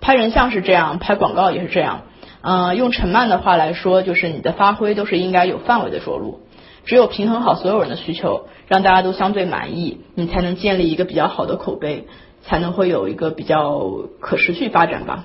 [0.00, 2.04] 拍人像是这样，拍广告也是这样。
[2.40, 6.40] 嗯，用陈曼的话来说，就是你的发挥都是应该有范围的着陆。
[6.86, 12.06] 只有平衡好所有人的需求，让大家都相对满意，你才能建立一个比较好的口碑，
[12.46, 13.82] 才能会有一个比较
[14.20, 15.24] 可持续发展吧。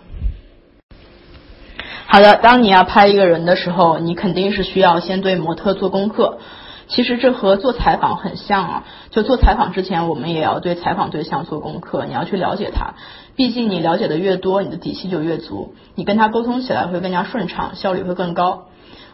[2.07, 6.39] 好的，当你要拍一个人的时候，你肯定是需要先对模特做功课。
[6.87, 12.95] 其实这和做采访很像啊，就做采访之前，我们也要对采访对象做功课，你要去了解他。
[13.37, 18.65] 毕竟你了解的越多，你的底气就越足，你跟他沟通起来会更加顺畅，效率会更高。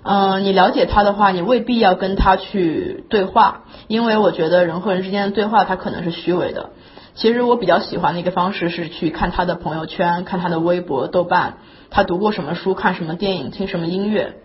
[0.01, 6.71] 嗯，你了解他的话，你未必要跟他去对话，因为我觉得人和人之间的对话，他可能是虚伪的。
[7.17, 11.55] 其实我比较喜欢的一个方式是去看他的朋友圈，看他的微博、豆瓣，
[11.89, 14.35] 他读过什么书，看什么电影，听什么音乐。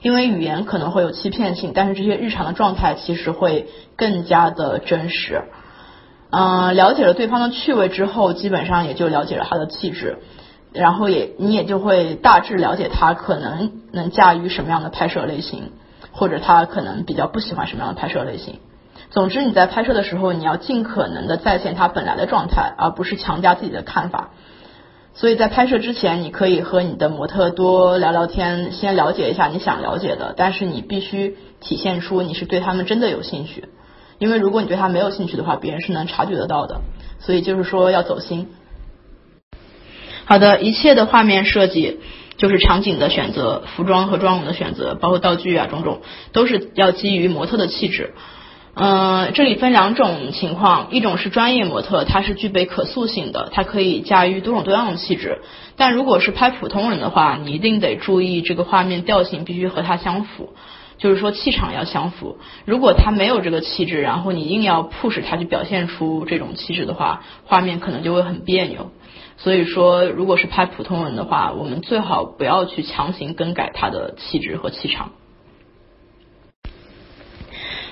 [0.00, 5.42] 因为语言可能会有欺骗性，但是这些日常的状态其实会更加的真实。
[6.30, 10.16] 嗯，了解了对方的趣味之后，基本上也就了解了他的气质，
[10.72, 15.72] 然后也你也就会大致了解他可能能驾驭什么样的拍摄类型，
[16.12, 18.58] 或者他可能比较不喜欢什么样的拍摄类型。
[19.14, 24.30] 总之，你在拍摄的时候，你要尽可能的再现他本来的状态，而不是强加自己的看法。
[25.14, 33.68] 所以在拍摄之前，你可以和你的模特多聊聊天，先了解一下你想了解的，但是你必须体现出你是对他们真的有兴趣，
[34.18, 36.80] 因为如果你对他没有兴趣的话，别人是能察觉得到的。
[37.20, 38.48] 所以就是说要走心。
[40.24, 42.00] 好的，一切的画面设计，
[42.36, 46.00] 就是场景的选择、服装和妆容的选择，包括道具啊种种，
[46.32, 48.14] 都是要基于模特的气质。
[48.76, 55.42] 嗯，这里分两种情况，一种是专业模特，它是具备可塑性的，它可以驾驭多种多样的气质。
[55.76, 60.54] 但如果是拍普通人的话，你一定得注意这个画面调性必须和它相符，
[60.98, 62.38] 就是说气场要相符。
[62.64, 68.90] 如果他没有这个气质，然后你硬要 push 他去表现出这种气质的话，画面可能就会很别扭。
[69.36, 75.12] 所以说，如果是拍普通人的话，我们最好不要去强行更改他的气质和气场。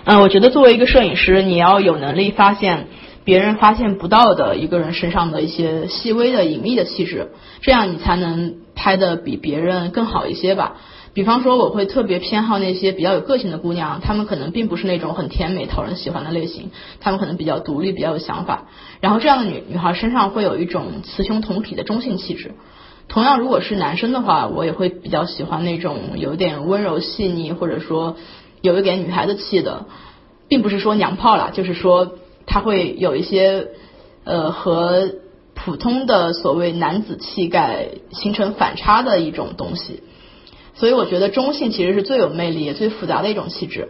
[0.05, 2.89] 嗯，我觉得作为一个摄影师，你要有能力发现
[3.23, 7.31] 别人发现不到的一个人身上的一些细微的、隐秘的气质，
[7.61, 10.75] 这样你才能拍的比别人更好一些吧。
[11.15, 18.67] 比方说，我会特别偏好那些比较有个性的姑娘，她们可能并不是那种很甜美、讨人喜欢的类型，她们可能比较独立、比较有想法。
[19.01, 22.57] 然后这样的女女孩身上会有一种雌雄同体的中性气质。
[23.07, 28.17] 同样，如果是男生的话，我也会比较喜欢那种有点温柔细腻，或者说。
[28.63, 29.85] 有一点女孩子气的，
[30.49, 32.15] 并不是说娘炮啦，就是说
[32.47, 33.69] 他会有一些
[34.25, 35.11] 呃和
[35.55, 40.03] 普通的所谓男子气概形成反差的一种东西，
[40.75, 43.89] 所以我觉得中性其实是最有魅力也最复杂的一种气质。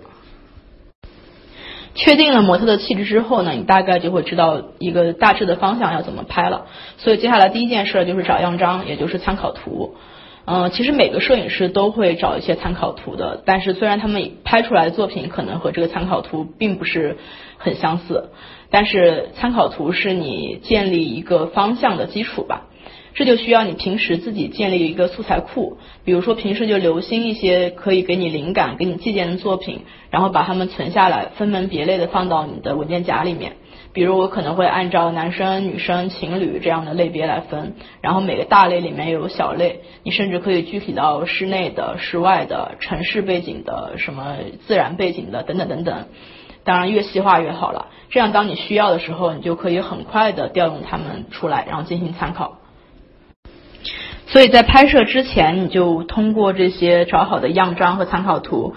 [1.95, 6.65] 确定了模特的气质之后呢，你大概就会知道一个大致的方向要怎么拍了。
[6.97, 9.95] 所以接下来第一件事就是找样张，也就是参考图。
[10.45, 17.17] 嗯，其实每个摄影师都会找一些参考图的，但是虽然他们拍出来的作品可能和这个参考图并不是
[17.59, 18.31] 很相似，
[18.69, 22.67] 但是参考图是你建立一个方向的基础吧。
[23.15, 33.53] 这就需要你平时自己建立一个素材库，比如说平时就留心一些可以给你灵感、给你借鉴的作品，然后把它们存下来，分门别类的放到你的文件夹里面。
[33.93, 44.37] 比如我可能会按照男生、女生、情侣这样的类别来分，然后每个大类里面有小类，你甚至可以具体到室内的、室外的、城市背景的、什么
[44.67, 46.07] 自然背景的等等等等。
[46.65, 52.59] 当然越细化越好了，这样当你需要的时候，你就可以很快的调用它们出来，然后进行参考。
[54.29, 58.75] 所以在拍摄之前，你就通过这些找好的样张和参考图。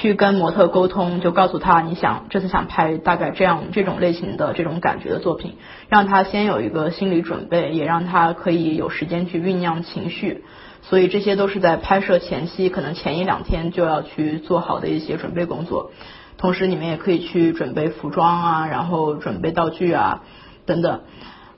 [0.00, 5.56] 去跟模特沟通，就告诉他你想这次想拍大概这样这种类型的这种感觉的作品，
[5.88, 10.44] 让他先有一个心理准备，也让他可以有时间去酝酿情绪。
[10.82, 15.90] 所以这些都是在拍摄前期，可能前一两天就要去做好的一些准备工作。
[16.36, 20.22] 同时你们也可以去准备服装啊，然后准备道具啊
[20.64, 21.00] 等等。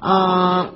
[0.01, 0.71] 嗯，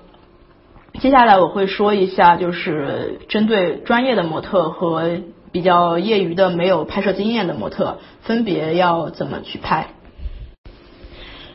[1.00, 5.20] 接下来我会说一下，就是针对专业的模特和。
[5.54, 9.86] 比较业余的、没有拍摄经验的模特，分别要怎么去拍？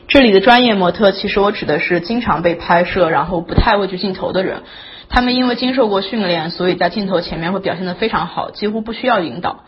[0.08, 4.62] 这里的专业模特，其实我指的是经常被拍摄，然后不太畏惧镜头的人。
[5.10, 9.64] 他们因为经受过训练，所以在镜头前面会表现得非常好，几乎不需要引导。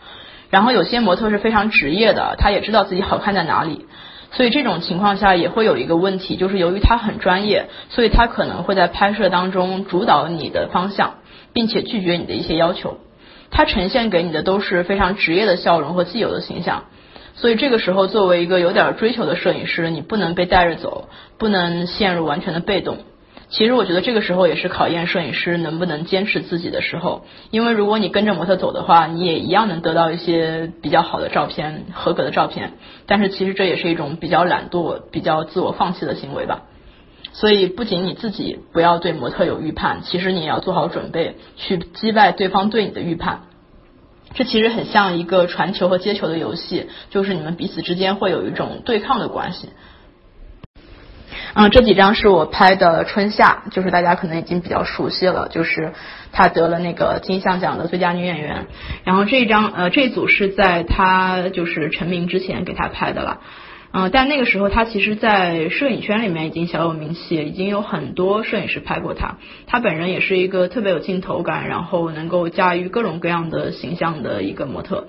[0.49, 3.85] 然后有些模特是非常职业的，他也知道自己好看在哪里，
[4.31, 11.17] 所以这种情况下也会有一个问题，就是由于他很专业，所以他可能会在拍摄当中主导你的方向，
[11.53, 12.97] 并且拒绝你的一些要求。
[13.53, 16.85] 他呈现给你的都是非常职业的笑容和既有的形象，
[17.35, 22.97] 所以这个时候作为一个有点追求的摄影师，你不能被带着走，不能陷入完全的被动。
[23.49, 32.73] 其实我觉得这个时候也是考验摄影师能不能坚持自己的时候，因为如果你跟着模特走的话，你也一样能得到一些比较好的照片、合格的照片。
[33.05, 36.63] 但是其实这也是一种比较懒惰、比较自我放弃的行为吧。
[37.33, 43.41] 所以不仅你自己不要对模特有预判，其实你也要做好准备去击败对方对你的预判。
[44.35, 49.69] 这其实很像一个传球和接球的游戏，就是你们彼此之间会有一种对抗的关系。
[51.55, 55.93] 嗯，这几张是我拍的春夏，就是大家可能已经比较熟悉了，就是
[56.31, 58.65] 她得了那个金像奖的最佳女演员。
[59.03, 63.41] 然后这一张呃这组是在她就是成名之前给她拍的了。
[63.95, 69.37] 嗯，但那个时候他其实，在摄影圈里面已经小有名气，已经有很多摄影师拍过他。
[69.67, 75.05] 他本人也是一个特别有镜头感，然后能够驾驭各种各样的形象的一个模特。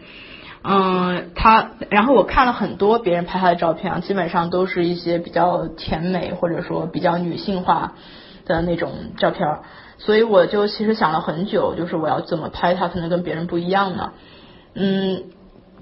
[0.63, 7.95] 嗯，他，然后我看了很多别人拍他的照片啊，基本上都是一些比较甜美或者说比较女性化
[8.45, 9.61] 的那种照片，
[9.97, 14.13] 所以我就其实想了很久，就是我要怎么拍他才能跟别人不一样呢？
[14.75, 15.25] 嗯。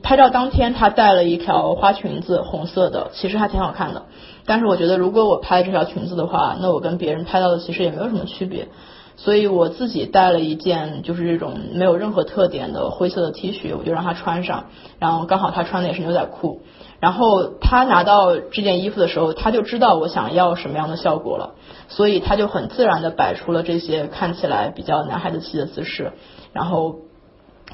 [0.03, 4.05] 拍照当天，她带了一条花裙子，红色的，其实还挺好看的。
[4.44, 8.68] 但是我觉得，如果我拍这条裙子的话，那我跟别人拍到的其实也没有什么区别。
[9.14, 14.64] 所以我自己带了一件就是这种没有任何特点的灰色的 T 恤，我就让他穿上，
[14.98, 16.62] 然后刚好他穿的也是牛仔裤，
[16.98, 21.55] 然后他拿到这件衣服的时候，他就知道我想要什么样的效果了，
[21.88, 26.12] 所以他就很自然的摆出了这些看起来比较男孩子气的姿势，
[26.55, 26.96] 然后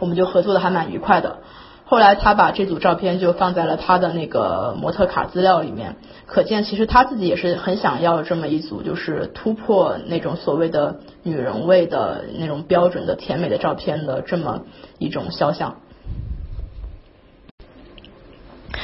[0.00, 1.38] 我们就合作的还蛮愉快的。
[1.90, 14.64] 后来他把这组照片就放在了他的那个模特卡资料里面，可见其实他自己也是很想要这么一组，就是突破那种所谓的女人味的那种标准的甜美的照片的这么
[14.98, 15.76] 一种肖像。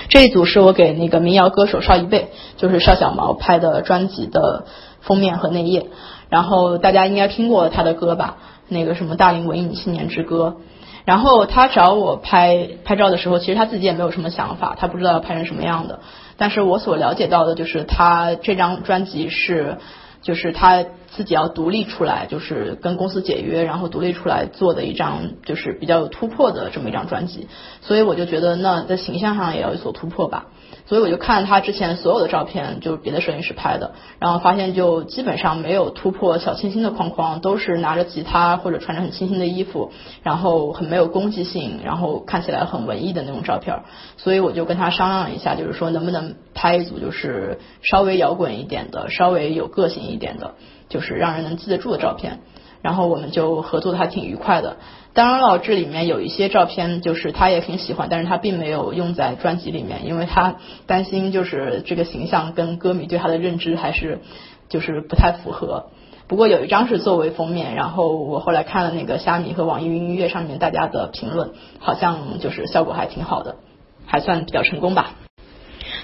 [0.09, 4.65] 这一组是我给那个民谣歌手邵一贝，就是邵小毛拍的专辑的
[5.03, 5.89] 封面和内页，
[6.31, 8.39] 然后大家应该听过他的歌吧？
[8.67, 10.57] 那个什么《大龄文艺青年之歌》。
[11.05, 16.01] 然后他找我拍拍照的时候，其实他自己也没有什么想法，他不知道要拍成什么样的。
[16.37, 19.79] 但是我所了解到的就是他这张专辑是，
[20.23, 20.85] 就是他
[21.17, 27.49] 自己要独立出来，就是跟公司解约，然后独立出来做的一张，就是比较有突破的这么一张专辑。
[27.81, 30.47] 所以我就觉得，那在形象上也要有所突破吧。
[30.87, 39.93] 所以我就看他之前所有的照片，就是别的摄影师拍的，然后发现就基本上没有突破小清新的框框，都是拿着吉他或者穿着很清新的衣服，
[40.23, 43.81] 然后很没有攻击性，然后看起来很文艺的那种照片。
[44.19, 50.55] 所以我就跟他商量一下，就是说能不能拍一组就是稍微摇滚一点的，稍微有个性一点的，
[50.95, 52.39] 就是让人能记得住的照片。
[52.81, 54.77] 然后我们就合作的还挺愉快的。
[55.15, 64.21] 当然了，这里面有一些照片，就是他也挺喜欢，但是他并没有用在专辑里面，因为他担心就是这个形象跟歌迷对他的认知还是
[64.69, 65.87] 就是不太符合。
[66.29, 73.57] 不过有一张是作为封面，然后我后来看了那个虾米和网易云音乐上面大家的评论，好像就是效果还挺好的，
[74.05, 75.24] 还算比较成功吧。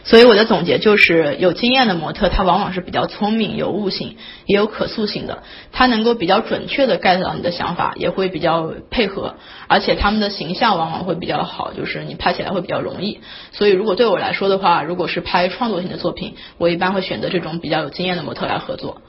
[0.02, 5.42] 所以我的总结就是，有经验的模特，他往往是比较聪明、有悟性，也有可塑性的。
[5.72, 9.34] 他能够比较准确的 get 到你的想法，也会比较配合，
[9.68, 13.20] 而且他们的形象往往会比较好，就是你拍起来会比较容易。
[13.52, 19.02] 所以如果对我来说的话，如果是拍创作性的作品，我一般会选择这种比较有经验的模特来合作。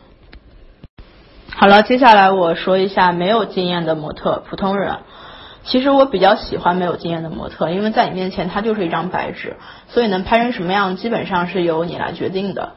[1.53, 4.97] 好了，接下来我说一下没有经验的模特，普通人。
[5.63, 9.57] 其实我比较喜欢没有经验的模特，因为在你面前他就是一张白纸，
[9.89, 12.73] 所以能拍成什么样基本上是由你来决定的。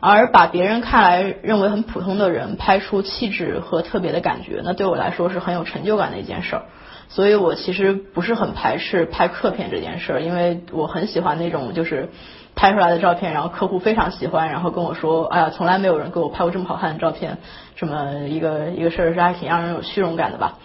[0.00, 6.62] 而把别人看来认为很普通的人拍出气质和特别的感觉，那对我来说是很有成就感的一件事儿。
[7.08, 12.08] 所以我其实不是很排斥拍客片这件事儿，因为我很喜欢那种就是
[12.56, 17.38] 拍出来的照片，然后客户非常喜欢，然后跟我说，哎呀，从来没有人给我拍过这么好看的照片，
[17.76, 20.58] 这么一个一个事儿是还挺让人有虚荣感的吧。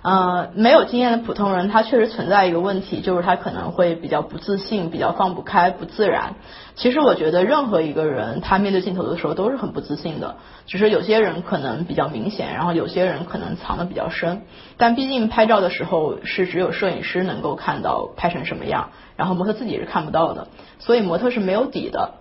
[0.00, 6.36] 呃，没有经验的普通人，他确实存在一个问题，就是他可能会比较不自信，比较放不开，不自然。
[6.76, 10.36] 其实我觉得任何一个人，他面对镜头的时候都是很不自信的，
[10.66, 14.42] 只是有些人可能比较明显，然后有些人可能藏的比较深。
[14.76, 20.46] 但毕竟拍照的时候是只有摄影师能够看到拍成什么样，然后模特自己是看不到的，
[20.78, 22.14] 所以模特是没有底的。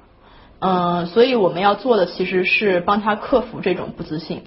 [0.60, 4.46] 嗯，所以我们要做的其实是帮他克服这种不自信。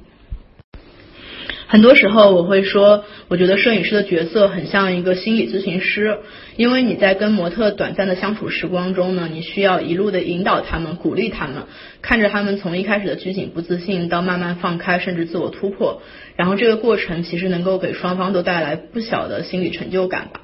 [1.70, 6.18] 很多时候我会说，我觉得摄影师的角色很像一个心理咨询师，
[6.56, 11.62] 因为你在跟模特短暂的相处时光中呢，你需要一路的引导他们，鼓励他们，
[12.02, 16.02] 看着他们从一开始的拘谨不自信到慢慢放开，甚至自我突破，
[16.34, 20.40] 然后这个过程其实能够给双方都带来不小的心理成就感吧。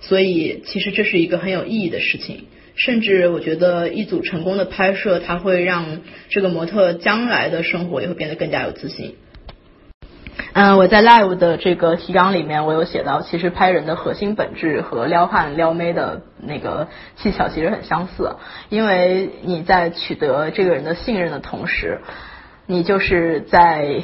[0.00, 2.44] 所以其实这是一个很有意义的事情，
[2.76, 9.14] 甚至我觉得一组成功的拍摄，它会让这个模特将来的生活也会变得更加有自信。
[10.54, 18.36] 嗯，我在 live 的这个提纲里面，我有写到，其实拍人的核心本质和撩汉撩妹的那个技巧其实很相似，
[18.68, 22.02] 因为你在取得这个人的信任的同时，
[22.66, 24.02] 你就是在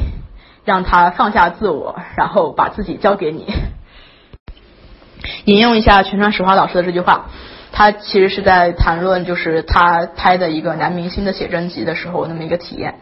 [0.64, 3.46] 让他放下自我，然后把自己交给你。
[5.44, 7.26] 引用一下全川石花老师的这句话，
[7.72, 12.94] 他其实是在谈论就是他拍的一个男明星的写真集的时候那么一个体验。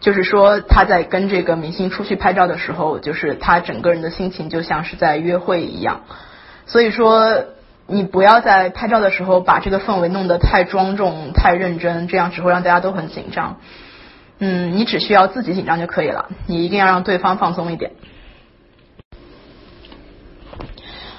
[0.00, 6.00] 就是说，他在跟这个明星出去拍照的时候，就是他整个人的心情就像是在约会一样。
[6.66, 7.44] 所以说，
[7.86, 13.58] 你不要在拍照的时候把这个氛围弄得太庄重、太认真，这样只会让大家都很紧张。
[14.38, 17.92] 嗯，你只需要自己紧张就可以了，你一定要让对方放松一点。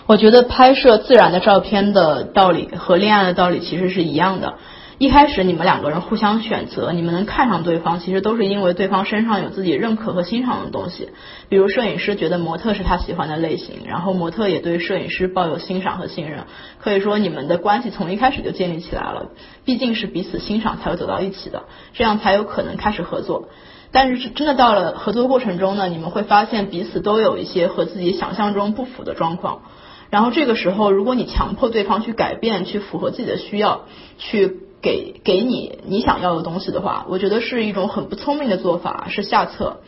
[0.08, 4.56] 我觉得拍摄自然的照片的道理和恋爱的道理其实是一样的。
[5.02, 11.10] 一开始你们两个人互相选择，你们能看上对方，其实都是因为对方身上有自己认可和欣赏的东西。
[11.50, 16.44] 比如摄影师觉得模特是他喜欢的类型，然后模特也对摄影师抱有欣赏和信任。
[16.78, 19.32] 可以说你们的关系从一开始就建立起来了，
[19.66, 23.50] 毕竟是彼此欣赏才会走到一起的，这样才有可能开始合作。
[23.92, 29.64] 但是真的到了合作过程中呢，你们会发现彼此都有一些和自己想象中不符的状况。
[30.12, 33.86] 然后这个时候，如果你强迫对方去改变，去符合自己的需要，
[34.20, 39.82] 去给给你你想要的东西的话，我觉得是一种很不聪明的做法，是下策。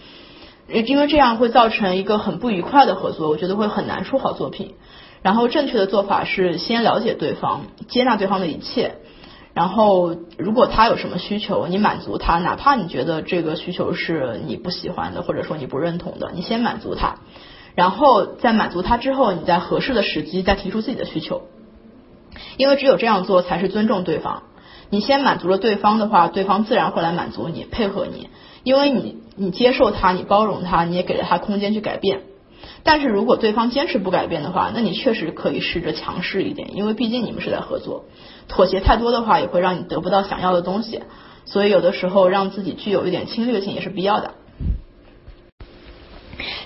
[0.68, 4.76] 因为这样会造成一个很不愉快的合作，我觉得会很难出好作品。
[5.22, 8.96] 然后正确的做法是先了解对方，接纳对方的一切。
[9.54, 17.16] 然后如果他有什么需求，你满足他，哪怕你觉得这个需求是你不喜欢的，或者说你不认同的，你先满足他。
[17.76, 21.44] 然后在满足他之后，你在合适的时机再提出自己的需求。
[22.58, 24.44] 因为只有这样做才是尊重对方。
[24.94, 28.30] 你先满足了对方的话，对方自然会来满足你，配合你。
[28.62, 32.22] 因为你你接受他，你包容他，你也给了他空间去改变。
[32.84, 38.06] 但是如果对方坚持不改变的话，那你确实可以试着强势一点，因为毕竟你们是在合作。
[38.48, 41.02] 妥协太多的话，也会让你得不到想要的东西。
[41.46, 44.36] 所以有的时候让自己具有一点侵略性也是必要的。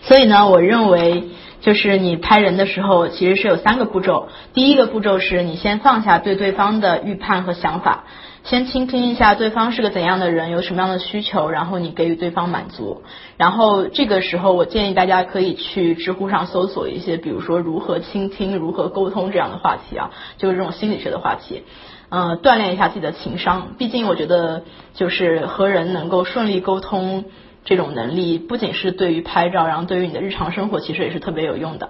[0.02, 1.30] 所以呢，我认为
[1.68, 4.30] 就是你拍人的时候，其实是有三个步骤。
[4.54, 8.06] 第一个步骤是你先放下对对方的预判和想法。
[8.46, 13.04] 先倾听一下对方是个怎样的人，有什么样的需求，然后你给予对方满足。
[13.36, 21.64] 然后这个时候，我建议大家可以去知乎上搜索一些，比如说如何倾听、如何沟通这样的话题啊，就是这种心理学的话题。
[22.08, 23.74] 嗯，锻炼一下自己的情商。
[23.78, 24.64] 毕竟我觉得，
[24.94, 27.26] 就是和人能够顺利沟通
[27.68, 31.90] 这种能力，不仅是对于拍照，然后对于你的日常生活，其实也是特别有用的。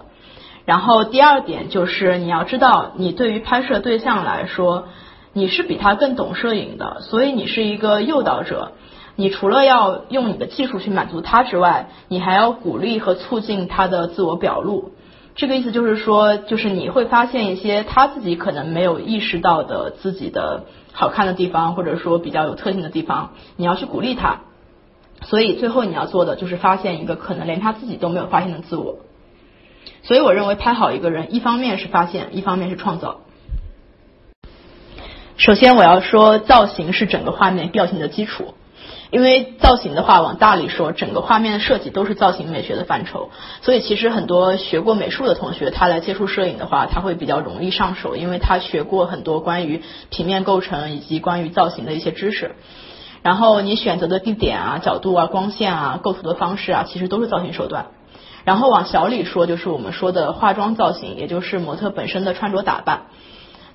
[0.65, 4.89] 然后第二点就是你要知道，你对于拍摄对象来说。
[5.34, 8.71] 你是比他更懂摄影的，所以你是一个诱导者。
[9.15, 14.93] 你除了要用你的技术去满足他之外，你还要鼓励和促进他的自我表露。
[15.36, 24.39] 这个意思就是说，就是你会发现一些他自己可能没有意识到的自己的好看的地方，或者说比较有特性的地方，你要去鼓励他。
[25.24, 28.99] 所以最后你要做的就是发现一个可能连他自己都没有发现的自我。
[30.03, 33.22] 所以我认为拍好一个人，一方面是发现，一方面是创造。
[35.38, 38.53] 首先，我要说造型是整个画面调性的基础，
[39.11, 43.30] 因为造型的话，往大里说，整个画面的设计都是造型美学的范畴。
[43.61, 52.55] 所以，其实很多学过美术的同学，他来接触摄影的话，他会比较容易上手，因为他学过很多关于平面构成以及关于造型的一些知识。
[53.24, 57.88] 然后，你选择的地点啊、角度啊、光线啊、构图的方式啊，其实都是造型手段。
[58.45, 63.07] 然后往小里说，就是我们说的化妆造型，也就是模特本身的穿着打扮。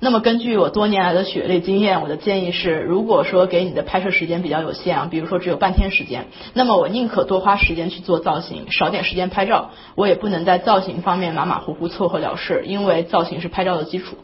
[0.04, 14.16] 那么根据我多年来的血泪经验，我的建议是，如果说给你的拍摄时间比较有限啊，比如说只有半天时间，那么我宁可多花时间去做造型，少点时间拍照，我也不能在造型方面马马虎虎凑合了事，因为造型是拍照的基础。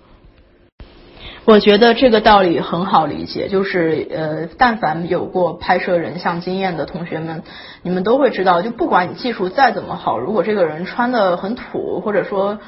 [1.51, 7.43] 我觉得这个道理很好理解，就是呃，但凡有过拍摄人像经验的同学们，
[7.81, 12.59] 你们都会知道，就不管你技术再怎么好，如果这个人穿的很土，或者说。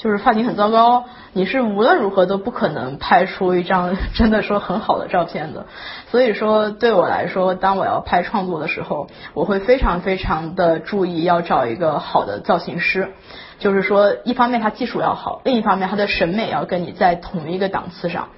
[0.00, 5.66] 就是发型很糟糕，你是无论如何都不可能拍出一张真的说很好的照片的。
[6.12, 13.08] 所以说，对我来说，当我要拍创作的时候，我会非常非常的注意要找一个好的造型师。
[13.58, 18.28] 就是说，一方面他技术要好，另一方面他的审美要跟你在同一个档次上。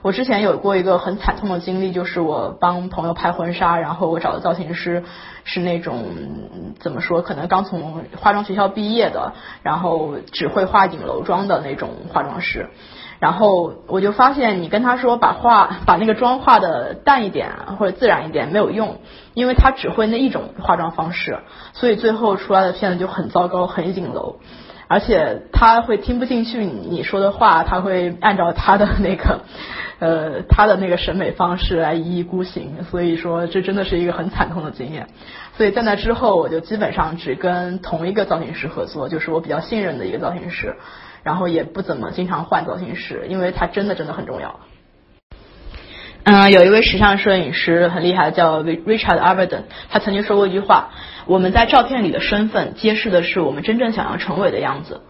[0.00, 5.02] 我之前有过一个很惨痛的经历，就是我帮朋友拍婚纱，然后我找的造型师
[5.42, 6.04] 是那种
[6.78, 9.32] 怎么说，可能刚从化妆学校毕业的，
[9.64, 12.70] 然后只会画影楼妆的那种化妆师。
[13.18, 18.98] 然后我就发现，你跟他说把画把那个妆化的淡一点或者自然一点没有用，
[19.34, 21.40] 因为他只会那一种化妆方式，
[21.72, 24.36] 所以最后出来的片子就很糟糕，很影楼。
[24.88, 29.42] 而且他会听不进去你说的话，他会按照他的那个
[29.98, 35.08] 呃他的那个审美方式来一意孤行，所以说这真的是一个很惨痛的经验。
[35.56, 40.76] 所以在那之后，我就基本上只跟同一个造型师合作，就是我比较信任的一个造型师，
[41.22, 44.60] 然后也不怎么经常换造型师，因为他真的真的很重要。
[46.24, 50.90] 嗯，有一位时尚摄影师很厉害，叫 Richard Avedon，他曾经说过一句话：
[51.28, 55.02] 我们在照片里的身份，揭示的是我们真正想要成为的样子。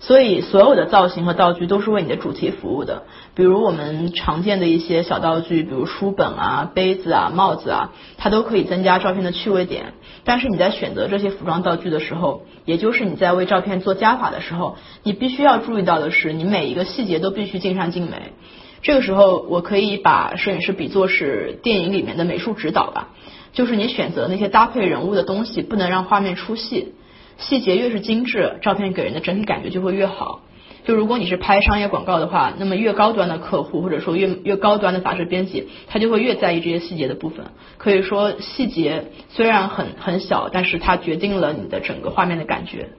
[0.00, 3.04] 所以，所有的造型和道具都是为你的主题服务的。
[3.36, 9.94] 比如我们常见的一些小道具，比如书本啊、杯子啊、帽子啊，它都可以增加照片的趣味点。
[10.24, 18.32] 但是你在选择这些服装道具的时候，也就是你在为照片做加法的时候，你必须要注意到的是，你每一个细节都必须尽善尽美。
[18.82, 23.10] 这个时候，我可以把摄影师比作是电影里面的美术指导吧，
[23.54, 26.94] 就是你选择那些搭配人物的东西，不能让画面出戏。
[27.38, 30.42] 细节越是精致，照片给人的整体感觉就会越好。
[30.84, 37.46] 就如果你是拍商业广告的话，那么越高端的客户或者说越越高端的杂志编辑，他就会越在意这些细节的部分。
[37.78, 42.90] 可以说细节虽然很很小，但是它决定了你的整个画面的感觉。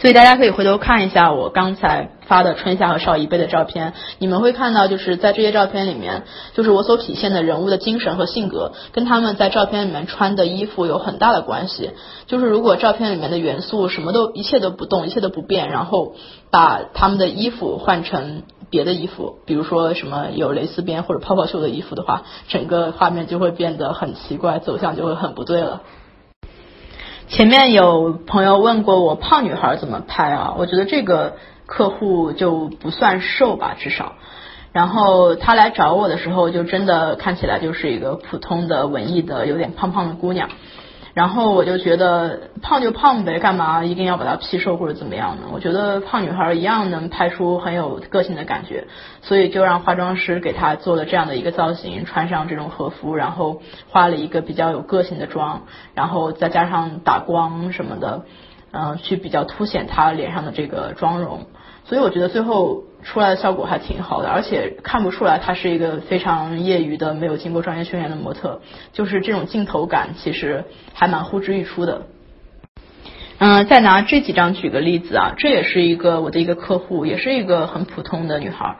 [0.00, 6.24] 所以大家可以回头看一下我刚才发的春夏和邵一贝的照片，你们会看到，就是在这些照片里面，
[6.54, 11.90] 就是我所体现的人物的精神和性格，跟他们在照片里面穿的衣服有很大的关系。
[12.26, 16.14] 就是如果照片里面的元素什么都一切都不动，一切都不变，然后
[16.50, 25.82] 把他们的衣服换成别的衣服，比如说什么有蕾丝边或者泡泡袖的衣服的话，整个画面就会变得很奇怪，走向就会很不对了。
[27.28, 30.54] 前面有朋友问过我胖女孩怎么拍啊？
[30.56, 34.12] 我觉得这个客户就不算瘦吧，至少。
[34.72, 40.50] 然后他来找我的时候，就真的看起来就是一个普通的文艺的有点胖胖的姑娘。
[41.16, 45.44] 然后我就觉得胖就胖呗，干嘛一定要把它 P 瘦或者怎么样呢？
[45.50, 48.86] 我觉得胖女孩一样能拍出很有个性的感觉，
[49.22, 55.62] 所以就让化妆师给她做了这样的一个造型，穿上这种和服，然后画了一个比较有个性的妆，
[55.94, 58.26] 然后再加上打光什么的，
[58.72, 61.46] 嗯，去比较凸显她脸上的这个妆容。
[61.88, 68.60] 所以我觉得最后出来的效果还挺好的，而且看不出来她是一个非常业余的、没有经过专业训练的模特，
[68.92, 70.64] 就是这种镜头感其实
[70.94, 72.06] 还蛮呼之欲出的。
[73.38, 78.76] 嗯，再拿这几张举个例子啊，这也是一个我的一个客户，也是一个很普通的女孩。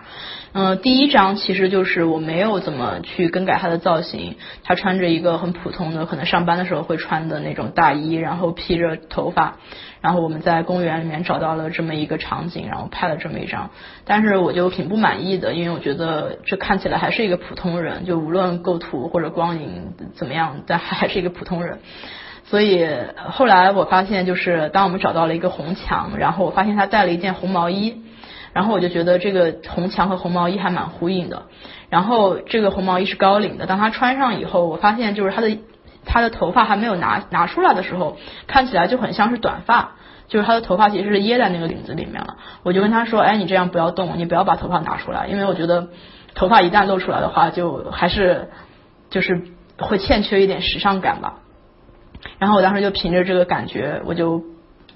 [0.53, 9.57] 嗯，第一张其实就是我没有怎么去更改她的造型，她穿着一个很普通的，可能上班的时候会穿的那种大衣，然后披着头发。
[10.01, 13.71] 然后我们在公园里面找到了这么一个场景，然后拍了这么一张，
[14.07, 21.81] 但是我就挺不满意的，因为我觉得这看起来还是一个普通人，就无论构图或者光影怎么样，但还还是一个普通人。
[22.47, 22.89] 所以
[23.31, 28.03] 后来我发现，就是当我们找到了一个红墙，然后我发现他带了一件红毛衣，
[28.53, 31.43] 然后我就觉得这个红墙和红毛衣还蛮呼应的。
[31.91, 35.59] 然后这个红毛衣是高领的，当他穿上以后，我发现就是他的。
[36.09, 38.17] 他的头发还没有拿拿出来的时候，
[38.47, 39.95] 看起来就很像是短发，
[40.29, 42.37] 就是他的头发其实是掖在那个领子里面了。
[42.63, 45.89] 我就跟他说：“哎，你这样不要动，你不要把头发拿出来，因为我觉得
[46.37, 48.51] 头发一旦露出来的话，就还是
[49.11, 49.49] 就是
[49.81, 51.41] 会欠缺一点时尚感吧。”
[52.39, 54.43] 然后我当时就凭着这个感觉，我就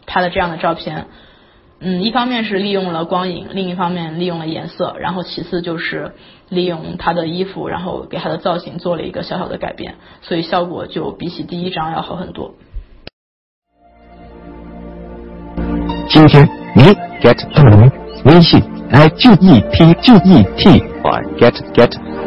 [0.07, 1.07] 拍了这样的照片。
[1.83, 6.13] 嗯，一方面是利用了光影，另一方面利用了颜色，然后其次就是
[6.51, 12.55] 利用他的衣服，然后给他的造型做了一个小小的改变，所以效果就比起第一张要好很多。
[16.07, 16.83] 今天你
[17.23, 17.91] get 到了吗？
[18.27, 20.83] 微信 i g e t g e t y
[21.39, 22.20] get get。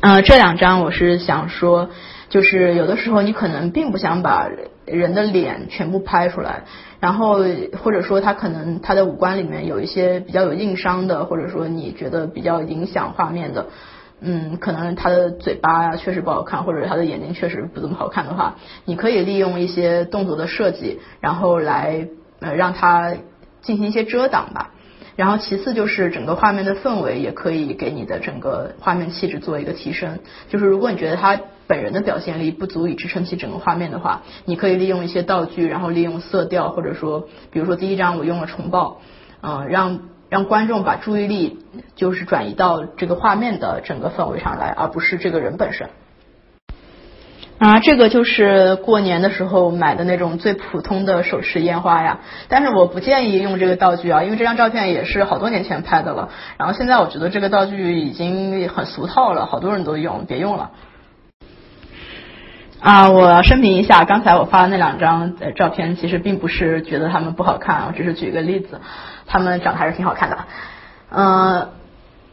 [0.00, 1.90] 呃，这两张我是想说。
[2.30, 4.48] 就是有的时候你可能并不想把
[4.86, 6.62] 人的脸全部拍出来，
[7.00, 7.40] 然后
[7.82, 13.66] 或者说他可能他的五官里面有一些比较有硬伤的，或者说你觉得比较影响画面的，
[14.20, 22.06] 嗯，可能他的嘴巴呀确实不好看，或者他的眼睛确实不怎么好看的话，你可以利用一些动作的设计，然后来
[22.38, 23.12] 呃让他
[23.60, 24.70] 进行一些遮挡吧。
[25.20, 30.20] 然后其次就是整个画面的氛围也可以给你的整个画面气质做一个提升。
[30.48, 39.02] 就是如果你觉得他本人的表现力不足以支撑起整个画面的话，你可以利用一些道具，然后利用色调，或者说，比如说第一张我用了重爆，
[39.42, 41.58] 嗯，让让观众把注意力
[41.96, 45.90] 就是转移到这个画面的整个氛围上来，而不是这个人本身。
[47.60, 52.20] 啊，这个就是过年的时候买的那种最普通的手持烟花呀。
[52.48, 56.30] 但是我不建议用这个道具啊，因为这张照片也是好多年前拍的了。
[56.56, 60.70] 然后现在我觉得这个道具已经很俗套了，好多人都用，别用了。
[62.80, 68.80] 啊，我要声明一下，刚才我发的那两张照片，其实并不是觉得他们不好看，我只是举一个例子，
[69.26, 70.38] 他们长得还是挺好看的。
[71.10, 71.68] 嗯。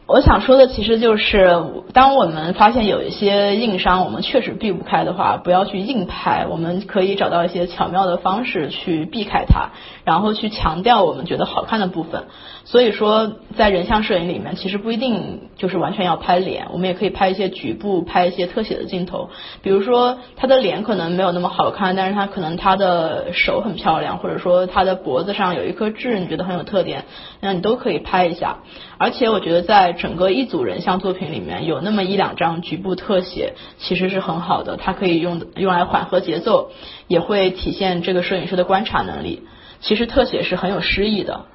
[0.08, 1.54] 我想说的其实就是，
[1.92, 9.68] 当我们发现有一些硬伤，我们确实避不开的话，不要去硬拍，我们可以找到一些巧妙的方式去避开它，
[10.04, 12.24] 然后去强调我们觉得好看的部分。
[12.64, 19.28] 所以说，在人像摄影里面，其实不一定就是完全要拍脸，我们也可以拍一些局部，拍一些特写的镜头。
[19.60, 27.04] 比如说，他的脸可能没有那么好看，但是他可能他的手很漂亮，或者说他的脖子上有一颗痣，你觉得很有特点，
[27.40, 28.60] 那你都可以拍一下。
[28.98, 36.72] 而且我觉得，在整个一组人像作品里面，有那么一两张局部特写，其实是很好的，它可以用用来缓和节奏，
[37.06, 39.44] 也会体现这个摄影师的观察能力。
[39.80, 41.46] 其实特写是很有诗意的。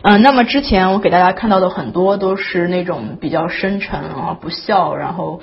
[0.00, 5.40] 嗯，那么之前我给大家看到的很多都是那种比较深沉啊、不笑，然后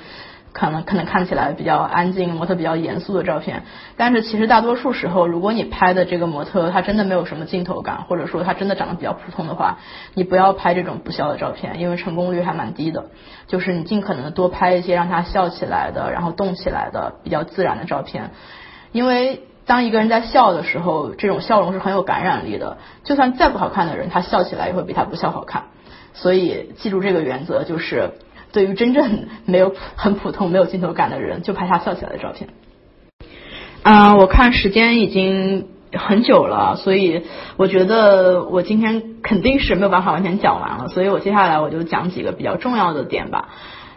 [0.52, 3.62] 可能可能看起来比较安静，模特比较严肃的照片。
[3.96, 9.78] 但是其实大多数时候，如果你拍的这个模特他真的没有什么镜头感，或者说他真的长得比较普通的话，
[10.14, 13.06] 你不要拍这种不笑的照片，因为成功率还蛮低的。
[13.46, 18.30] 就是你尽可能多拍一些让他笑起来的，然后动起来的比较自然的照片，
[18.92, 22.78] 因为当一个人在笑的时候，这种笑容是很有感染力的。
[23.04, 25.64] 就算再不好看的人，他笑起来也会比他不笑好看。
[26.14, 28.10] 所以记住这个原则，就是
[28.52, 32.50] 对于真正没有很普通、没有镜头感的人，就拍他笑起来的照片。
[33.82, 37.22] 嗯，我看时间已经很久了，所以
[37.56, 43.48] 我觉得我今天肯定是没有办法完全讲完了，所以我接下来我就讲几个比较重要的点吧。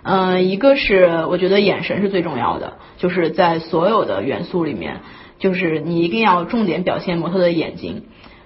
[0.02, 5.02] 嗯，一个是我觉得眼神是最重要的，就是在所有的元素里面，
[5.40, 8.04] 就是你一定要重点表现模特的眼睛，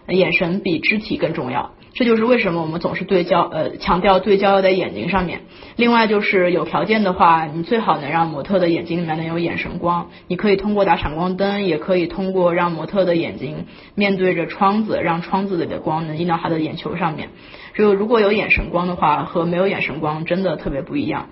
[0.07, 1.72] 眼神比肢体更重要。
[1.91, 5.41] 这就是为什么我们总是对焦呃强调对焦要在眼睛上面。
[5.75, 10.09] 另外就是有条件的话，你最好能让模特的眼睛里面能有眼神光。
[10.27, 13.65] 你可以通过打闪光灯，也可以通过让模特的眼睛
[13.95, 17.29] 面对着窗子，让窗子里的光能映到他的眼球上面。
[17.73, 21.29] 就如果有眼神光的话，和没有眼神光真的特别不一样。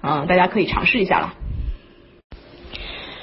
[0.00, 1.34] 嗯，大家可以尝试一下啦。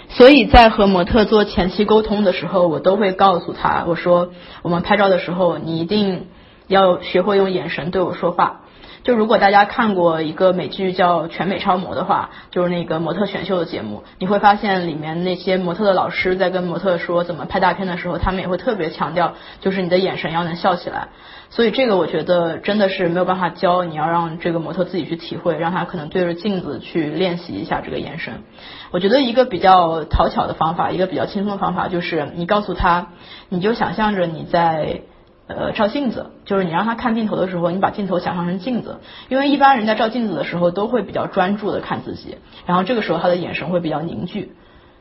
[0.10, 6.28] 所以在和模特做前期沟通的时候，我都会告诉他，我说我们拍照的时候，你一定。
[6.68, 8.62] 要学会用眼神对我说话。
[9.04, 21.10] 就如果大家看过一个美剧叫《全美超模》的话，就是那个模特选秀的节目，你会发现里面那些模特的老师在跟模特说怎么拍大片的时候，他们也会特别强调，就是你的眼神要能笑起来。
[21.52, 28.42] 所以这个我觉得真的是没有办法教，你要让这个模特自己去体会，让他可能对着镜子去练习一下这个眼神。
[28.90, 33.10] 我觉得一个比较讨巧的方法，一个比较轻松的方法，就是你告诉他，
[33.50, 35.02] 你就想象着你在。
[35.48, 44.54] 呃，照镜子就是你让他看镜头的时候，你把镜头想象成镜子，因为一般人在照镜子的时候都会比较专注的看自己，然后这个时候他的眼神会比较凝聚，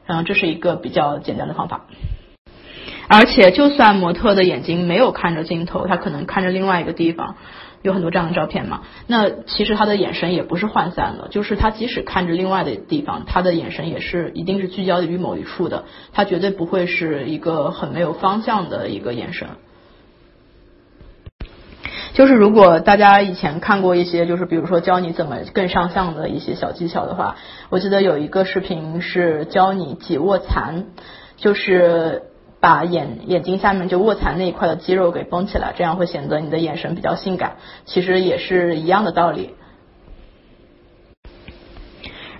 [0.05, 1.87] 然后这是一个比较简单的方法。
[3.09, 7.37] 而且就算模特的眼睛没有看着镜头，他可能看着另外一个地方，
[7.83, 19.49] 有很多这样的照片嘛，那其实他的眼神也不是涣散的，就是他即使看着另外的地方，他的眼神也是一定是聚焦于某一处的，他绝对不会是一个很没有方向的一个眼神。
[22.15, 27.35] 就是如果大家以前看过一些，就是比如说教你怎么更上相的一些小技巧的话，
[27.71, 30.87] 我记得有一个视频是教你挤卧蚕，
[31.37, 32.23] 就是
[32.61, 37.57] 把眼眼睛下面就卧蚕那一块的肌肉给绷起来，这样会显得你的眼神比较性感。
[37.85, 39.57] 其实也是一样的道理。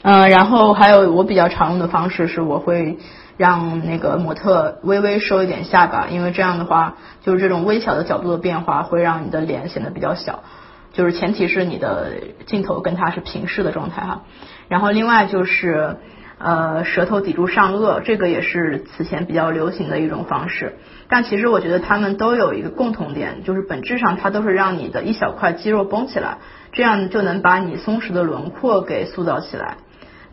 [0.03, 2.97] 嗯，然后还有我比较常用的方式是，我会。
[3.37, 10.45] 让那个模特微微收一点下巴，因为这样的话，就是这种微小的角度的变化会让你的脸显得比较小。
[10.93, 12.13] 就是前提是你的
[12.47, 14.23] 镜头跟它是平视的状态哈。
[14.69, 15.97] 然后另外就是
[16.39, 20.77] 呃舌头抵住上颚，这个也是此前比较流行的一种方式。
[21.09, 26.39] 但其实我觉得他们都有一个共同点，就是本质上它都是让你的一小块肌肉绷起来，
[26.71, 29.79] 这样就能把你松弛的轮廓给塑造起来。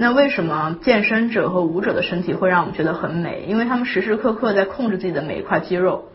[0.01, 3.45] 那为什么健身者和舞者的身体会让我们觉得很美？
[3.47, 6.05] 因为他们时时刻刻在控制自己的每一块肌肉。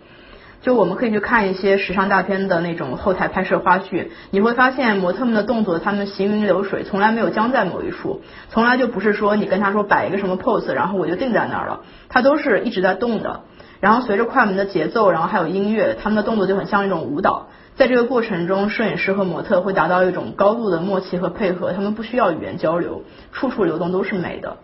[0.60, 13.42] 就我们可以去看一些时尚大片的那种后台拍摄花絮，你会发现模特们的动作，他们行云流水，从来没有僵在某一处，从来就不是说你跟他说摆一个什么 pose，然后我就定在那儿了，他都是一直在动的。
[13.78, 17.50] 然后随着快门的节奏，然后还有音乐，他们的动作就很像一种舞蹈。
[17.76, 23.02] 在这个过程中，摄影师和模特会达到一种高度的默契和配合，他们不需要语言交流，
[23.32, 24.56] 处处流动都是美的。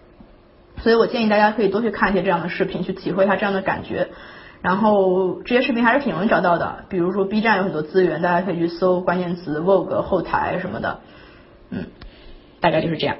[0.79, 4.09] 所以我建议大家可以多去看一些这样的视频，去体会一下这样的感觉。
[4.63, 11.01] 然后这些视频还是挺容易找到的，比如说 B 站有很多资源，大家可以去搜关键词 Vogue 后台什么的。
[11.71, 11.87] 嗯，
[12.61, 13.17] 大概就是这样。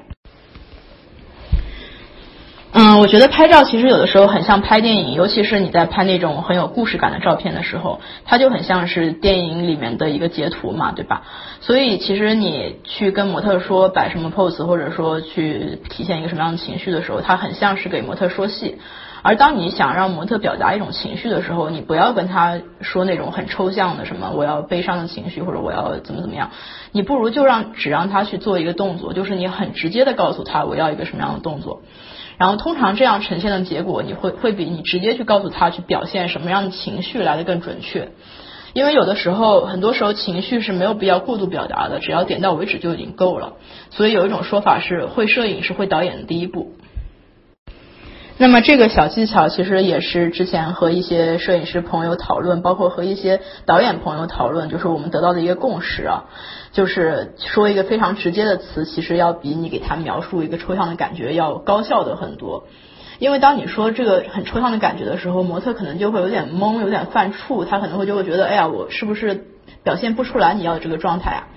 [2.75, 11.21] 嗯，我觉得拍照其实有的时候很像拍电影，尤其是你在拍那种很有故事感的照片的时候，它就很像是电影里面的一个截图嘛，对吧？
[11.61, 18.79] 所以其实你去跟模特说摆什么 pose，或者说去体现一个什么样的情绪的时候，它很像是给模特说戏。
[19.21, 26.49] 而当你想让模特表达一种情绪的时候，你不要跟他说那种很抽象的什么我要悲伤的情绪，或者我要怎么怎么样，
[26.91, 31.83] 你不如就让只让他去做一个动作，就是你很直接的告诉他我要一个什么样的动作。
[32.37, 38.11] 然后通常这样呈现的结果，你会会比你直接去告诉他去表现什么样的情绪来的更准确，
[38.73, 43.53] 因为有的时候，很多时候情绪是没有必要过度表达的，只要点到为止就已经够了。
[43.91, 46.73] 所以有一种说法是，会摄影是会导演的第一步。
[48.39, 56.25] 那么这个小技巧其实也是之前和一些摄影师朋友讨论，包括和一些导演朋友讨论，就是我们得到的一个共识啊，
[56.71, 62.65] 就是说一个非常直接的词，其实要比你给他描述一个抽象的感觉要高效的很多。
[63.19, 69.45] 因为当你说这个很抽象的感觉的时候，模特可能就会有点懵，有点犯怵，他可能会就会觉得，哎呀，我是不是
[69.83, 71.47] 表现不出来你要的这个状态啊？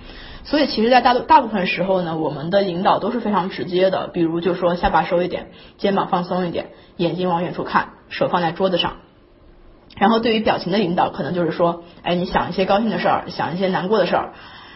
[0.49, 8.93] 所以其实，在大大部分时候呢，我们的引导都是非常直接的，比如就说下巴收一点，肩膀放松一点，眼睛往远处看，手放在桌子上。
[9.97, 14.33] 然后对于表情的引导，可能就是说，哎，你想一些高兴的事儿，想一些难过的事儿。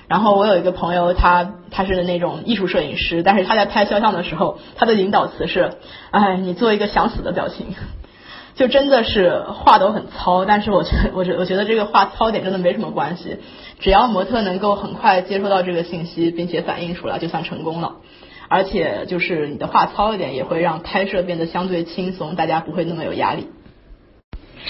[0.09, 5.77] 然后我有一个朋友，他他是那种艺术摄影师，但是他在拍肖像的时候，他的引导词是，
[6.11, 7.75] 哎，你做一个想死的表情，
[8.55, 13.37] 就真的是话都很糙，但是我觉得我觉我觉得这个话糙点真的没什么关系，
[13.79, 17.95] 只要模特能够很快接收到这个信息，并且反映出来，就算成功了。
[18.47, 23.47] 而且就是你的话糙一点，也会让拍摄变得相对轻松，大家不会那么有压力。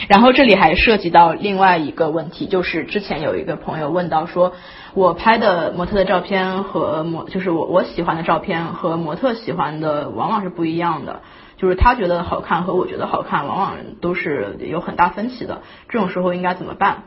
[0.08, 4.54] 然后这里还涉及到另外一个问题，就是之前有一个朋友问到说。
[4.94, 11.22] 我拍的模特的照片和模，就是我我喜欢的照片和模特喜欢的往往是不一样的，
[11.62, 15.62] 就是他觉得好看和我觉得好看往往都是有很大分歧的。
[15.90, 17.04] 这种时候应该怎么办？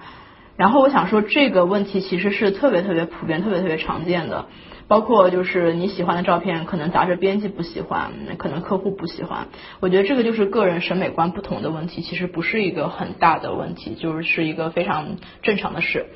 [0.57, 4.47] 然后我想说这个问题其实是特别特别普遍、特别特别常见的，
[4.87, 9.49] 包括就是你喜欢的照片，可能杂志编辑不喜欢，可能客户不喜欢。
[9.81, 16.07] 我觉得这个就是个人审美观不同的问题，其实不是一个很大的问题，就是是一个非常正常的事。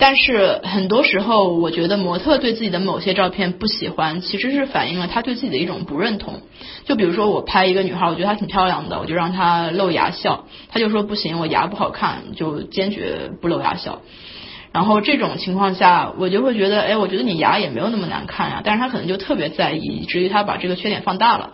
[0.00, 6.40] 但是很多时候，我觉得模特对自己的某些照片不喜欢，其实是反映了他对自己的一种不认同。
[6.84, 14.00] 就比如说，我拍一个女孩，我觉得她挺漂亮的，我就让她露牙笑，她就说不行，我牙不好看，就坚决不露牙笑。
[14.72, 21.50] 然后这种情况下，我就会觉得，哎，我觉得你牙也没有那么难看呀，但是他可能就特别在意，以至于他把这个缺点放大了。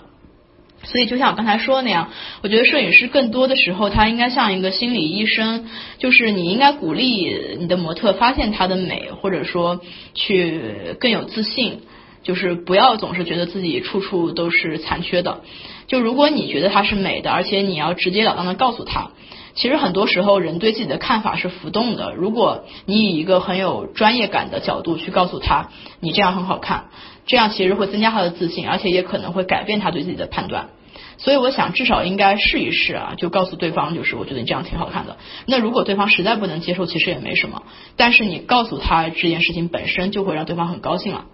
[0.84, 2.10] 所以，就像我刚才说的那样，
[2.42, 5.66] 我觉得摄影师更多的时候，他应该像一个心理医生，
[5.98, 9.80] 就是你应该鼓励你的模特发现她的美，或者说
[10.14, 11.80] 去更有自信，
[12.22, 15.40] 就是不要总是觉得自己处处都是残缺的。
[15.86, 19.10] 就如果你觉得她是美的，而且你要直截了当的告诉她，
[19.54, 22.12] 其实很多时候人对自己的看法是浮动的。
[22.14, 25.70] 如果你以一个很有专业感的角度去告诉她，
[26.00, 26.86] 你这样很好看。
[27.26, 30.68] 这样其实会增加他的自信，而且也可能会改变他对自己的判断。
[31.16, 35.16] 所以我想至少应该试一试啊，就告诉对方，就是我觉得你这样挺好看的。
[35.46, 37.62] 那如果对方实在不能接受，其实也没什么。
[37.96, 41.24] 但是你告诉他这件事情本身就会让对方很高兴了。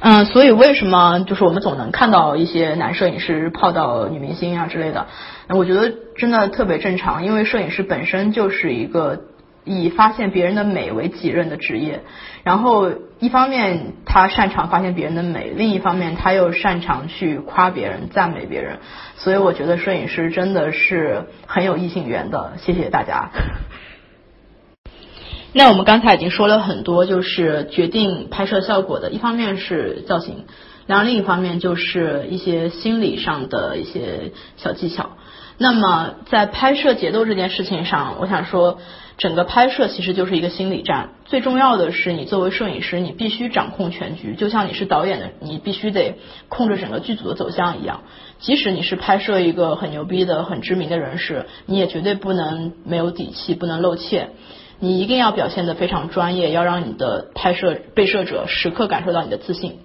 [0.00, 5.06] 嗯，所以为什么就是我们总能看到一些男摄影师泡到女明星啊之类的？
[5.48, 9.22] 我觉得真的特别正常，因为摄影师本身就是一个。
[9.68, 12.00] 以发现别人的美为己任的职业，
[12.42, 18.78] 然后一方面他擅长发现别人的美，另一方面他又擅长去夸别人、赞美别人，
[19.16, 22.54] 所以我觉得摄影师真的是很有异性缘的。
[22.62, 23.28] 谢谢大家。
[25.52, 30.46] 那我们刚才已经说了很多，就是决定拍摄效果的，一方面是造型，
[30.86, 35.10] 然后另一方面就是一些心理上的一些小技巧。
[35.58, 38.78] 那么在拍摄节奏这件事情上，我想说。
[39.18, 48.02] 整个拍摄其实就是一个心理战，最重要的是你作为摄影师，你必须掌控全局，就像你是导演的，你必须得控制整个剧组的走向一样。
[48.38, 54.30] 即使你是拍摄一个很牛逼的、很知名的人士，你也绝对不能没有底气，不能露怯。
[54.78, 59.80] 你一定要表现得非常专业，要让你的拍摄被摄者时刻感受到你的自信。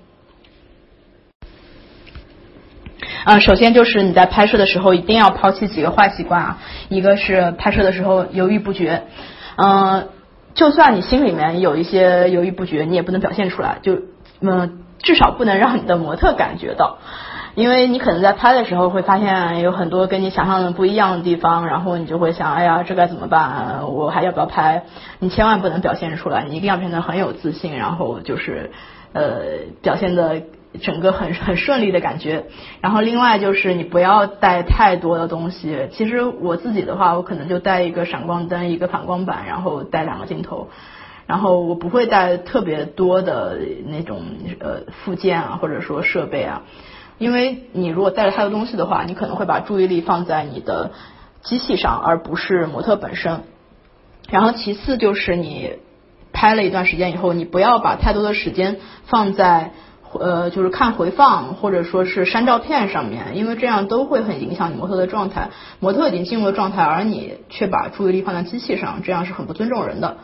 [3.26, 6.57] 啊，首先就是你在拍摄的时候一定要抛弃几个坏习惯啊，
[6.89, 9.03] 一个是拍摄的时候犹豫不决，
[9.55, 10.09] 嗯，
[10.55, 13.99] 就算你心里面有一些犹豫不决，你也不能表现出来，就
[14.41, 16.97] 嗯，至少不能让你的模特感觉到，
[17.55, 23.84] 因为你可能在拍的时候会发现有很多跟你想象的不一样的地方，然后你就会想，哎呀，这该怎么办？
[23.88, 24.84] 我还要不要拍？
[25.19, 28.71] 你千万不能表现出来，你一定要变得很有自信，然后就是
[29.13, 29.43] 呃，
[29.82, 30.41] 表现的。
[30.82, 32.45] 整个很很顺利的感觉，
[32.82, 35.88] 然后另外就是你不要带太多的东西。
[35.91, 40.69] 其实我自己的话，我可能就带一个闪光灯，一个反光板，然后带两个镜头，
[41.28, 44.24] 然后我不会带特别多的那种
[44.59, 46.63] 呃附件啊，或者说设备啊，
[47.19, 50.91] 因为你如果带了太多东西的话，你可能会把注意力放在你的
[51.43, 53.41] 机器上，而不是模特本身。
[54.28, 55.74] 然后其次就是你
[56.32, 59.71] 拍了一段时间以后，你不要把太多的时间放在。
[60.20, 65.49] 呃，就是看回放或者说是删照片上面，因为这样都会很影响你模特的状态。
[65.80, 70.18] 模特已经进入了状态，而你却把注意力放在机器上，这样是很不尊重人的。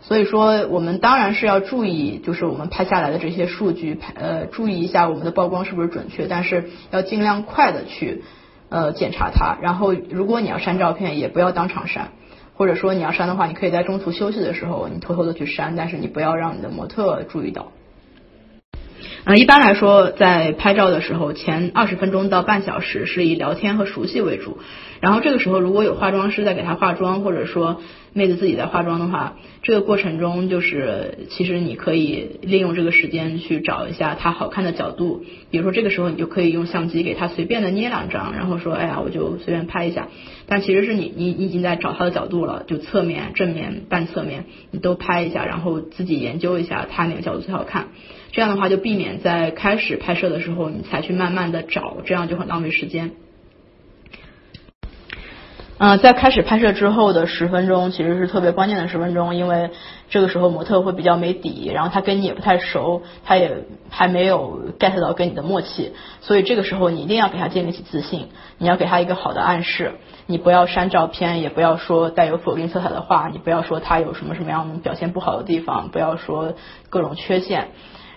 [0.00, 8.22] 所以说，我们当然是要注意，就是我们拍下来的这些数据，拍呃，注意一下我们的曝光是不是准确，但是要尽量快的去
[8.68, 12.12] 呃检查它，然后如果你要删照片，也不要当场删，
[12.54, 17.72] 或者说你要删的话，你可以在中途休息的时候，你偷偷的去删，但是你不要让你的模特注意到。
[19.28, 24.56] 呃，一般来说，在拍照的时候，前二十分钟到半小时是以聊天和熟悉为主。
[25.00, 27.82] 然后这个时候，如果有化妆师在给他化妆，或者说
[28.14, 35.26] 妹子自己在化妆的话，这个过程中就是其实你可以利用这个时间去找一下她好看的角度。
[35.50, 40.08] 比如说这个时候，你就可以用相机给她随便的捏两张，然后说，哎呀，我就随便拍一下。
[40.46, 47.88] 但其实是你你已经在找她的角度了，就侧面、正面、半侧面，你都拍一下，然后自己研究一下她哪个角度最好看。
[48.32, 53.12] 这样的话就避免在开始拍摄的时候你才去慢慢的找，这样就很浪费时间。
[55.78, 59.70] 呃，在开始拍摄之后的十分钟其实是特别关键的十分钟，因为
[60.10, 68.26] 这个时候模特会比较没底，然后他跟你也不太熟，他也还没有 get 到跟你的默契，所以这个时候你一定要给他建立起自信，
[68.58, 69.92] 你要给他一个好的暗示，
[70.26, 76.54] 你不要删照片，也不要说带有否定色彩的话，你不要说他有什么什么样表现不好的地方，不要说
[76.90, 77.68] 各种缺陷。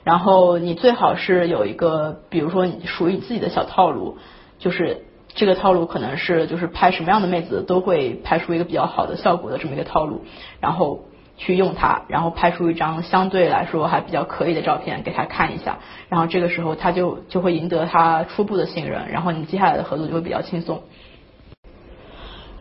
[0.03, 4.17] 然后你最好是有一个，比如说你属于你自己的小套路，
[4.59, 10.23] 就是这个套路可能是就是拍什么样的妹子都会拍出一个比较好的效果的这么一个套路，
[10.59, 11.05] 然后
[11.37, 15.79] 去用它，然后拍出一张相对来说还比较可以的照片给他看一下，
[16.09, 20.83] 然后这个时候他就就会赢得他初步的信任，然后你接下来的合作就会比较轻松。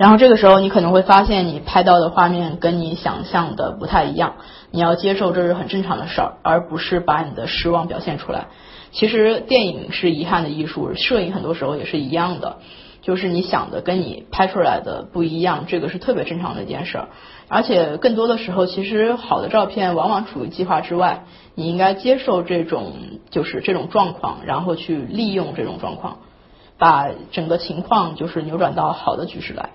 [0.00, 4.36] 然后这个时候你可能会发现你拍到的画面跟你想象的不太一样，
[4.70, 8.46] 你要接受这是很正常的事儿，而不是把你的失望表现出来。
[8.92, 12.60] 其实电影是遗憾的艺术，摄影很多时候也是一样的，
[13.02, 17.08] 就是你想的跟你拍出来的不一样，这个是特别正常的一件事儿。
[17.48, 21.24] 而且更多的时候，其实好的照片往往处于计划之外，
[21.54, 22.94] 你应该接受这种
[23.28, 26.20] 就是这种状况，然后去利用这种状况，
[26.78, 29.68] 把整个情况就是扭转到好的局势来。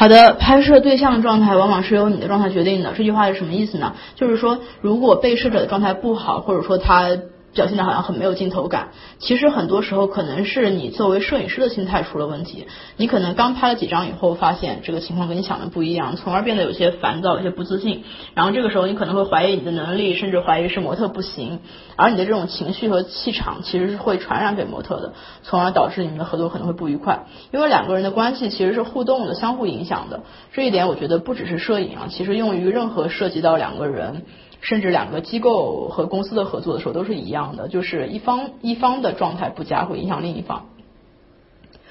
[0.00, 2.94] 好的，拍摄对象状态往往是由你的状态决定的。
[2.96, 3.92] 这句话是什么意思呢？
[4.14, 7.10] 就是说，如果被摄者的状态不好，或者说他。
[7.52, 12.66] 表现的好像很没有镜头感，其实很多时候可能是你作为摄影师的心态出了问题。
[12.96, 18.04] 你可能刚拍了几张以后，发现这个情况跟你想的不一样，从而变得有些烦躁、有些不自信。
[18.34, 21.58] 然后这个时候你可能会怀疑你的能力，甚至怀疑是模特不行。
[21.96, 27.26] 而你的这种情绪和气场其实是会传染给模特的，从而导致你们的合作可能会不愉快。
[27.52, 30.20] 因为两个人的关系其实是互动的、相互影响的。
[30.52, 34.24] 这一点我觉得不只是摄影啊，其实用于任何涉及到两个人。
[34.60, 40.66] 甚至两个机构和公司的合作的时候都是一样的，就是一方一方的状态不佳会影响另一方。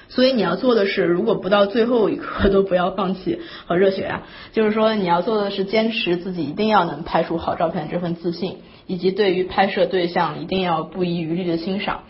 [0.08, 8.56] 所以你要做的是，如果不到最后一刻都不要放弃和热血啊，就是说你要做的是坚持自己一定要能拍出好照片这份自信，
[8.88, 12.00] 以及对于拍摄对象一定要不遗余力的欣赏。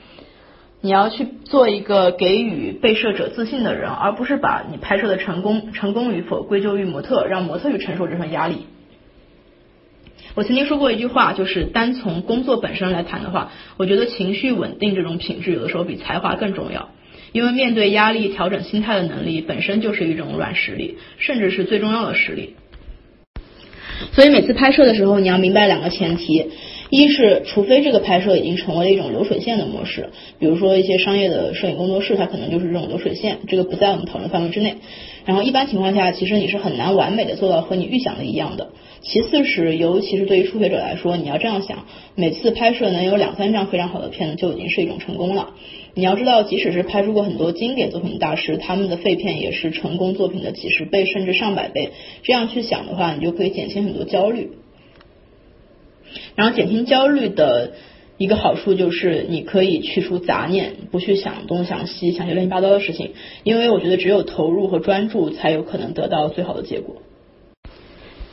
[0.80, 8.64] 你要去做一个给予被摄者自信的人，而不是把你拍摄的成功成功与否归咎于模特，让模特去承受这份压力。
[10.34, 16.90] 我曾经说过一句话，就是单从工作本身来谈的话，我觉得情绪稳定这种品质有的时候比才华更重要。
[17.32, 22.54] 因为面对压力调整心态的能力本身就是一种软实力，甚至是最重要的实力。
[24.12, 26.50] 所以每次拍摄的时候，你要明白两个前提：
[26.88, 34.78] 一是除非这个拍摄已经成为了一种流水线的模式，比如说一些商业的摄影工作室，它可能就是这种流水线，这个不在我们讨论范围之内。
[35.24, 38.70] 然后一般情况下，其实你是很难完美的做到和你预想的一样的。
[39.02, 45.54] 其次是，尤其是对于初学者来说，你要这样想：每次拍摄能有两三张非常好的片子，就已经是一种成功了。
[45.94, 51.92] 你要知道，即使是拍出过很多经典作品的大师，他们的废片也是成功作品的几十倍甚至上百倍。
[52.22, 54.50] 这样去想的话，你就可以减轻很多焦虑。
[56.34, 57.72] 然后减轻焦虑的
[58.18, 63.12] 一个好处就是，你可以去除杂念，不去想东想西，想些乱七八糟的事情。
[63.44, 66.96] 因为我觉得，只有投入和专注，才有可能得到最好的结果。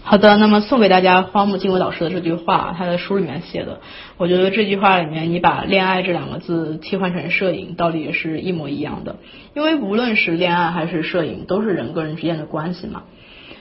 [0.09, 3.81] 好的，那么送给大家荒木经文老师的这句话，他的书里面写的，
[4.15, 9.17] 我觉得这句话里面，你把恋爱这两个字替换成摄影，道理也是一模一样的。
[9.53, 13.03] 因为无论是恋爱还是摄影，都是人跟人之间的关系嘛。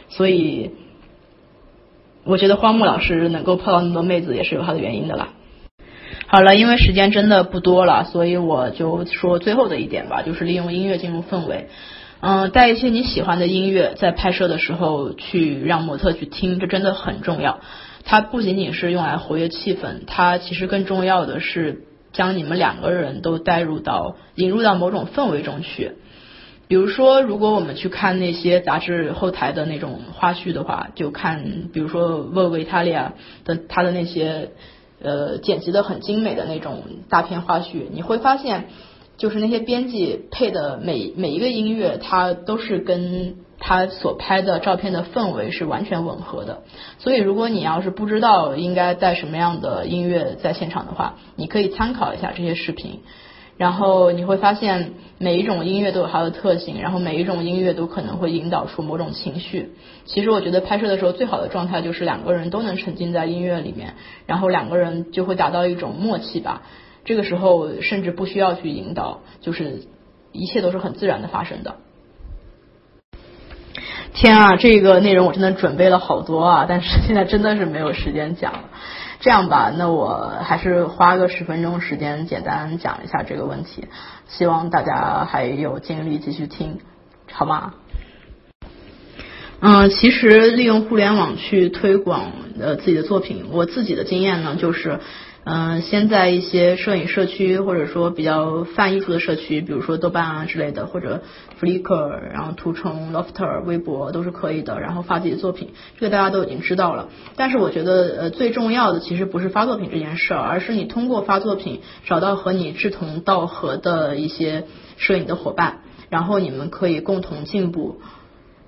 [0.08, 0.70] 所以，
[2.22, 5.30] 我觉得荒木老师能够泡到那么多妹子，也是有他的原因的啦。
[6.28, 11.66] 好了，因为时间真的不多了，所以我就说最后的一点吧，就是利用音乐进入氛围。
[12.20, 17.60] 嗯，带一些你喜欢的音乐，在拍摄的时候去让模特去听，这真的很重要。
[18.04, 25.92] 它不仅仅是用来活跃气氛，它其实更重要的是将你们两个人都带入到、引入到某种氛围中去。
[26.68, 33.08] 比如说，如果我们去看那些杂志后台的那种花絮的话，就看比如说《Vogue Italia》
[33.44, 34.52] 的它的那些
[35.02, 38.68] 呃剪辑的很精美的那种大片花絮，你会发现。
[39.16, 46.62] 就是那些编辑配的每每一个音乐，它都是跟他所拍的照片的氛围是完全吻合的。
[46.98, 53.00] 所以，如果你要是不知道应该带什么样的音乐在现场的话，你可以参考一下这些视频。
[53.56, 59.72] 然后你会发现，每一种音乐都有它的特性，然后每一种音乐都可能会引导出某种情绪。
[60.04, 63.94] 其实我觉得拍摄的时候最好的状态就是两个人都能沉浸在音乐里面，
[64.26, 66.60] 然后两个人就会达到一种默契吧。
[67.06, 69.84] 这个时候甚至不需要去引导，就是
[70.32, 71.76] 一切都是很自然的发生的。
[74.12, 78.64] 天啊，这个内容我真的准备了好多啊，但是现在真的是没有时间讲。
[79.20, 83.86] 这样吧，那我还是花个十分钟时间简单讲一下这个问题，
[84.26, 86.80] 希望大家还有精力继续听，
[87.32, 87.74] 好吗？
[89.60, 94.98] 嗯，其实利用互联网去推广呃自己的作品，我自己的经验呢就是。
[95.48, 101.22] 嗯，先在一些摄影社区，或者说比较泛艺术的社区，比如说豆瓣啊之类的，或者
[101.60, 105.68] Flickr，然后图虫、Lofter、微博都是可以的，然后发自己的作品，
[106.00, 107.10] 这个大家都已经知道了。
[107.36, 114.64] 但是我觉得，呃，最重要的其实不是发作品这件事儿，而是你通过发作品找到和你志同道合的一些
[114.96, 115.78] 摄影的伙伴，
[116.10, 118.00] 然后你们可以共同进步。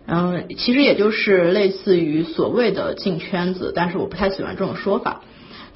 [0.06, 5.22] 嗯，其实也就是类似于所谓的进圈子，但是我不太喜欢这种说法。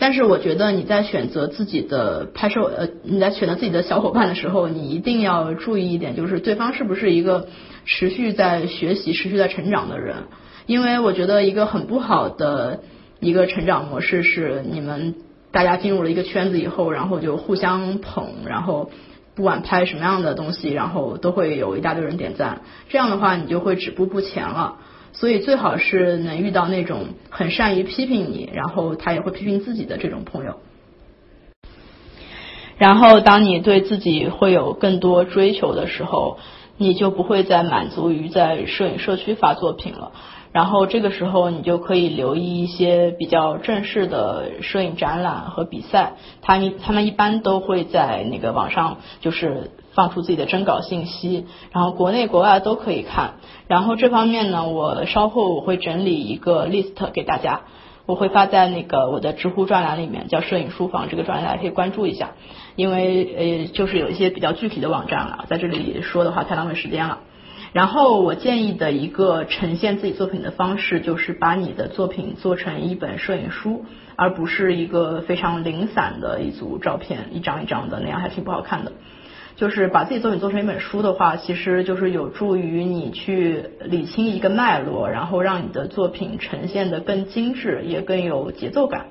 [0.02, 7.46] 但是我觉得你在选择自己的拍摄呃，你在选择自己的小伙伴的时候，你一定要注意一点，就是对方是不是一个
[7.84, 10.16] 持续在学习、持续在成长的人。
[10.66, 12.80] 因为我觉得一个很不好的
[13.20, 15.14] 一个成长模式是，你们
[15.52, 18.90] 大家进入了一个圈子以后，然后就互相捧，然后
[19.36, 22.62] 不管拍什么样的东西，然后都会有一大堆人点赞。
[22.88, 24.78] 这样的话，你就会止步不前了。
[25.22, 30.58] 所以最好是能遇到那种很善于批评你，然后他也会批评自己的这种朋友。
[32.76, 36.38] 然后当你对自己会有更多追求的时候，
[36.76, 40.10] 你就不会再满足于在摄影社区发作品了。
[40.52, 46.12] 然后这个时候你就可以留意一些比较正式的摄影展览和比赛，
[46.42, 49.70] 他们他们一般都会在那个网上就是。
[49.94, 53.34] 放出自己的征稿信息，然后国内国外都可以看。
[53.68, 57.60] 然后这方面呢，我稍后我会整理一个 list 给大家，
[58.06, 62.30] 我会发在那个我的知乎专栏里面，叫摄影书房这个专栏，大家可以关注一下。
[62.74, 67.18] 因为呃，就是有一些比较具体的网站了，在这里说的话太浪费时间了。
[67.72, 78.92] 然后我建议的一个呈现自己作品的方式，就是把你的作品做成一本摄影书，而不是一个非常零散的一组照片，一张一张的，那样还挺不好看的。
[79.56, 89.06] 就是把自己作品做成一本书的话，其实就是有助于你去理清一个脉络，然后让你的作品呈现的更精致，也更有节奏感。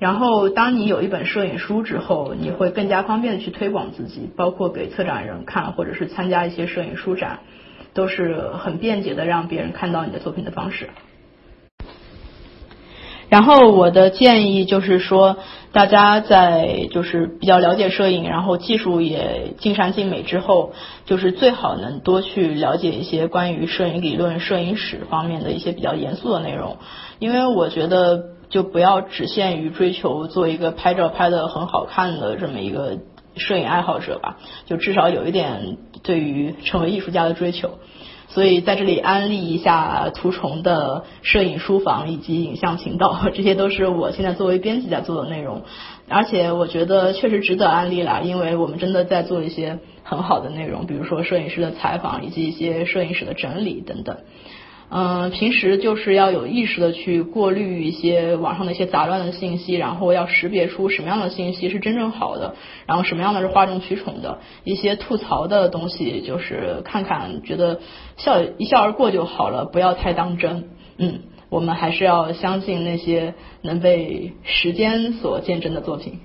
[0.00, 7.38] 然后，当你有一本摄影书之后，你会更加方便的去推广自己，包括给策展人看，或者是参加一些摄影书展，
[7.94, 10.90] 都是很便捷的让别人看到你的作品的方式。
[13.30, 15.38] 然后我的建议就是说，
[15.72, 20.72] 大家在就是比较了解摄影，然后技术也尽善尽美之后，
[21.04, 26.76] 就是最好能多去了解一些关于摄影理论、摄影史方面的一些比较严肃的内容。
[27.18, 32.98] 因为我觉得，就不要只限于追求做一个拍照拍的很好看的这么一个
[33.36, 37.78] 摄影爱好者吧，就至少有一点对于成为艺术家的追求。
[38.28, 45.62] 所以在这里安利一下图虫的摄影书房以及影像频道，这些都是我现在作为编辑在做的内容，
[46.08, 54.16] 而且我觉得确实值得安利啦，因为我们真的在做一些很好的内容，比如说摄影师的采访以及一些摄影师的整理等等。
[54.96, 62.54] 嗯，平时就是要有意识的去过滤一些网上的一些杂乱的信息，然后要识别出什么样的信息是真正好的，
[62.86, 67.80] 然后什么样的是哗众取宠的，一些吐槽的东西就是看看觉得
[68.18, 70.68] 笑一笑而过就好了，不要太当真。
[70.96, 76.20] 嗯，我们还是要相信那些能被时间所见证的作品。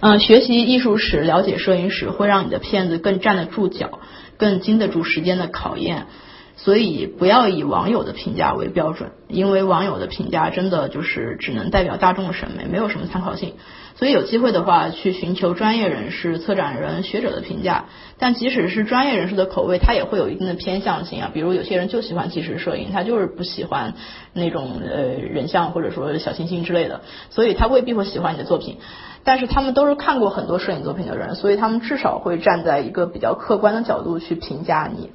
[0.00, 3.98] 嗯，学习艺术史，了解摄影史，会让你的片子更站得住脚，
[4.36, 6.08] 更经得住时间的考验。
[6.56, 13.54] 所以不要以网友的评价为标准，因为网友的评价真的就是只能代表大众审美，没有什么参考性。
[13.94, 17.86] 所以有机会的话，去寻求专业人士、策展人、学者的评价。
[18.18, 21.30] 但即使是专业人士的口味，他也会有一定的偏向性啊。
[21.32, 23.94] 比如有些人就喜欢纪实摄影，他就是不喜欢
[24.32, 27.00] 那种呃人像或者说小清新之类的，
[27.30, 28.78] 所以他未必会喜欢你的作品。
[29.24, 35.10] 但是他们都是看过很多摄影作品的人，所以他们至少会站在一个比较客观的角度去评价你。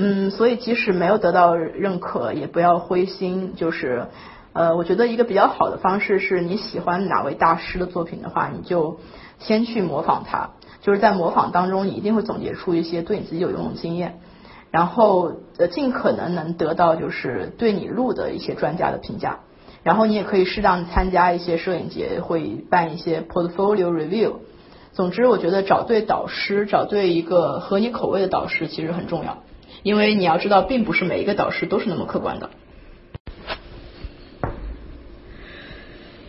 [0.00, 3.54] 嗯，所以即使没有得到认可，也不要灰心。
[3.56, 4.06] 就是，
[4.52, 9.00] 呃，我觉得一个比较好的方式是，你喜欢哪位大师的作品的话，你就
[9.40, 10.50] 先去模仿他。
[10.82, 14.20] 就是在模仿当中，你一定会总结出一些对你自己有用的经验，
[14.70, 19.40] 然后呃尽可能能得到就是对你录的一些专家的评价，
[19.82, 24.34] 然后你也可以适当参加一些摄影节，会办一些 portfolio review。
[24.92, 29.38] 总之，我觉得找对导师，找对一个合你口味的导师其实很重要，
[29.82, 32.50] 因为你要知道，并不是每一个导师都是那么客观的。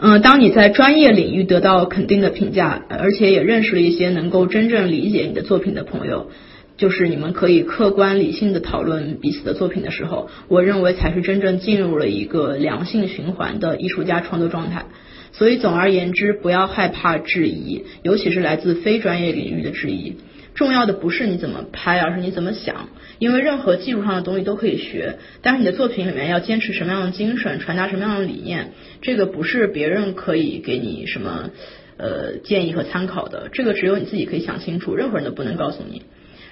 [0.02, 6.32] 嗯，当你在专业领域得到肯定的评价，而且也认识了一些能够真正理解你的作品的朋友，
[6.78, 14.86] 就是你们可以客观理性的讨论彼此的作品的时候，我认为才是真正进入了一个良性循环的艺术家创作状态。
[15.34, 20.16] 所以，总而言之，不要害怕质疑，尤其是来自非专业领域的质疑。
[20.54, 22.90] 重要的不是你怎么拍，而是你怎么想。
[23.18, 28.72] 因为任何技术上的东西都可以学，但是你的作品里面要坚持什么样的精神，传达什么样的理念，
[29.02, 31.50] 这个不是别人可以给你什么
[31.98, 33.50] 呃建议和参考的。
[33.52, 36.04] 这个只有你自己可以想清楚，任何人都不能告诉你。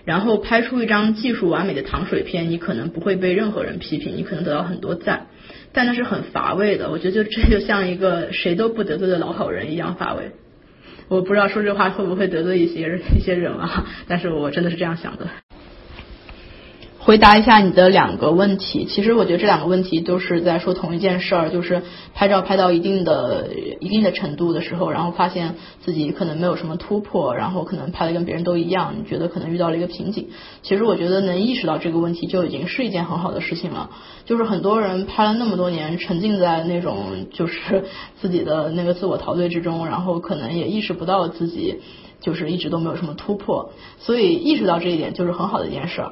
[0.04, 5.28] 然后拍出一张技术完美的糖水片，你可能不会被任何人批评，你可能得到很多赞。
[5.74, 10.32] 但那是很乏味的，我觉得这就像一个谁都不得罪的老好人一样乏味。
[11.10, 15.28] 我不知道说这话会不会得罪一些一些人啊，但是我真的是这样想的。
[17.08, 21.82] 回答一下你的两个问题，其实我觉得这两个问题都是在说同一件事儿，就是
[22.14, 23.48] 拍照拍到一定的
[23.80, 30.28] 一定的程度的时候，然后发现自己可能没有什么突破，然后可能拍的跟别人都一样，你觉得可能遇到了一个瓶颈。
[30.64, 33.90] 其实我觉得能意识到这个问题就已经是一件很好的事情了。
[34.26, 37.86] 就是很多人拍了那么多年，沉浸在那种就是
[38.20, 41.80] 自己的那个自我陶醉之中，然后可能也意识不到自己
[42.20, 46.12] 就是一直都没有什么突破，所以意识到这一点就是很好的一件事儿。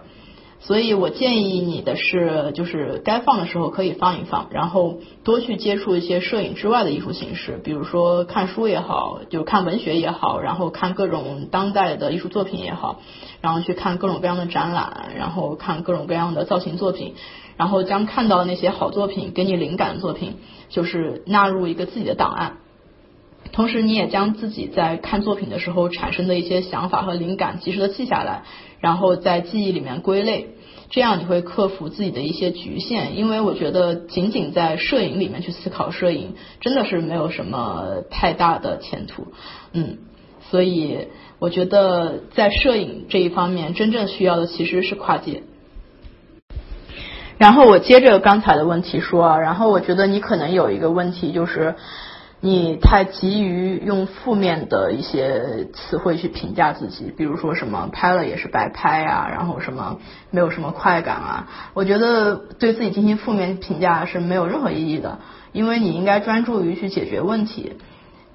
[0.65, 12.99] 所以我建议你的是，就是该放的时候可以放一放，然后多去接触一些摄影之外的艺术形式，比如说看书也好，就看文学也好，然后看各种当代的艺术作品也好，
[13.41, 17.13] 然后去看各种各样的展览，然后看各种各样的造型作品，
[17.57, 20.37] 然后将看到的那些好作品给你灵感的作品，
[20.69, 22.57] 就是纳入一个自己的档案。
[23.51, 28.41] 同时，你也将自己在看作品的时候产生的一些想法和灵感及时的记下来，
[28.79, 30.54] 然后在记忆里面归类，
[30.89, 33.17] 这样你会克服自己的一些局限。
[33.17, 39.27] 因为我觉得仅仅在摄影里面去思考摄影，真的是没有什么太大的前途。
[39.73, 39.97] 嗯，
[40.49, 41.07] 所以
[41.39, 45.43] 我觉得在摄影这一方面，真正需要的其实是跨界。
[47.37, 51.75] 然后我接着刚才的问题说啊，然后我觉得你可能有一个问题就是。
[52.41, 59.99] 你太急于用负面的一些词汇去评价自己，比如说什么拍了也是白拍啊，然后什么
[60.29, 65.19] 没有什么快感啊，我觉得对自己进行负面评价是没有任何意义的，
[65.53, 67.77] 因为你应该专注于去解决问题。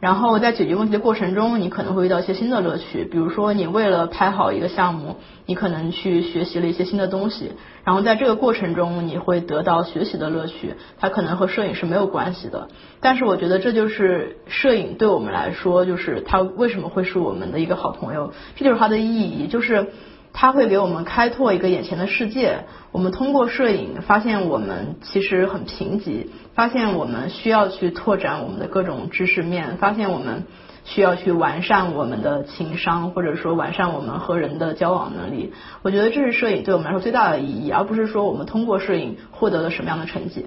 [0.01, 7.53] 然后在解决问题的过程中，你可能会遇到一些新的乐趣，比如说你为了拍好一个项目，你可能去学习了一些新的东西，
[7.85, 12.69] 然后在这个过程中你会得到学习的乐趣，它可能和摄影是没有关系的。
[13.01, 19.93] 但是我觉得这就是摄影对我们来说，就是它为什么会是我们的一个好朋友，这就是它的意义，就是。
[20.33, 22.65] 它会给我们开拓一个眼前的世界。
[22.93, 30.45] 我们通过摄影发现我们其实很贫瘠，发现我们需要去拓展我们的各种知识面，发现我们
[30.85, 35.53] 需要去完善我们的情商，或者说完善我们和人的交往能力。
[35.83, 40.47] 我觉得这是摄影对我们来说最大的意义，而不是说我们通过摄影获得了什么样的成绩。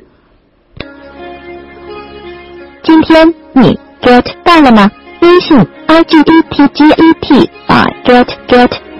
[2.82, 4.92] 今天你 get 到了吗？
[5.22, 5.58] 微信
[5.88, 8.93] i g e t g e t by get get。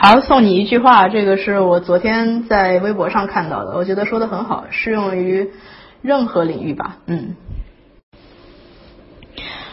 [0.00, 5.50] 好，送你一句话，这个是我昨天在微博上看到的，我觉得说的很好，适用于
[6.02, 6.98] 任何领域吧。
[7.06, 7.34] 嗯，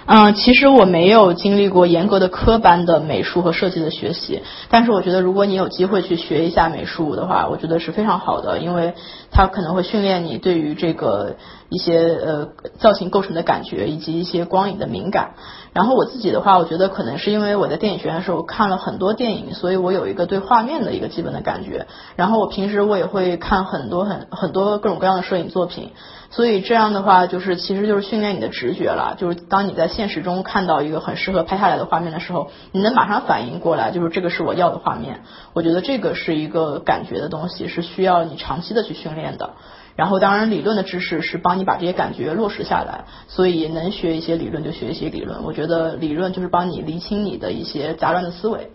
[0.08, 4.42] 嗯，其实我没有经历过严格的科班的美术和设计的学习，
[4.72, 8.96] 但是我觉得如果你有机会去学一下美术的话，我觉得是非常好的，因为
[9.30, 11.36] 它可能会训练你对于这个
[11.70, 12.50] 一些呃
[12.80, 15.36] 造型构成的感觉以及一些光影的敏感。
[15.76, 21.86] 然后我自己的话，我觉得可能是因为我在电影学院的时候看了很多电影，所以我有一个对画面的一个基本的感觉。
[22.16, 25.92] 然后我平时我也会看很多很很多各种各样的摄影作品，
[26.30, 29.18] 所以这样的话就是其实就是训练你的直觉了。
[29.20, 35.24] 就是当你在现实中看到一个很适合拍下来的画面的时候，你能马上反应过来，就是这个是我要的画面。
[35.52, 39.50] 我觉得这个是一个感觉的东西，是需要你长期的去训练的。
[39.96, 45.44] 然后，当然，理论的知识是帮你把这些感觉落实下来，所以能学一些理论就学一些理论。
[45.44, 48.72] 我觉得理论就是帮你理清你的一些杂乱的思维。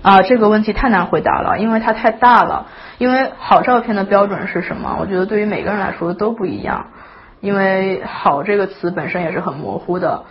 [0.00, 2.68] 啊，这个问题太难回答了，因为它太大了。
[2.98, 4.96] 因为好照片的标准是什么？
[4.98, 6.86] 我觉得对于每个人来说都不一样。
[7.42, 10.24] 因为好这个词本身也是很模糊的。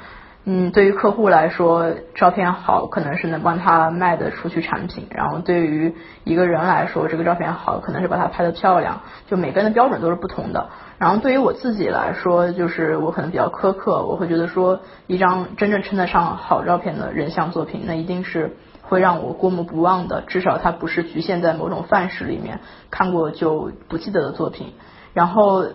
[0.47, 10.69] 嗯，对于客户来说，照片好可能是能帮他卖得出去产品，然后对于一个人来说，这个照片好可能是把他拍得漂亮，就每个人的标准都是不同的。
[10.99, 22.59] 然后对于我自己来说，就是我可能比较苛刻，我会觉得说一张真正称得上好照片的人像作品，那一定是会让我过目不忘的，至少它不是局限在某种范式里面
[22.91, 24.73] 看过就不记得的作品。
[25.15, 25.65] 然后。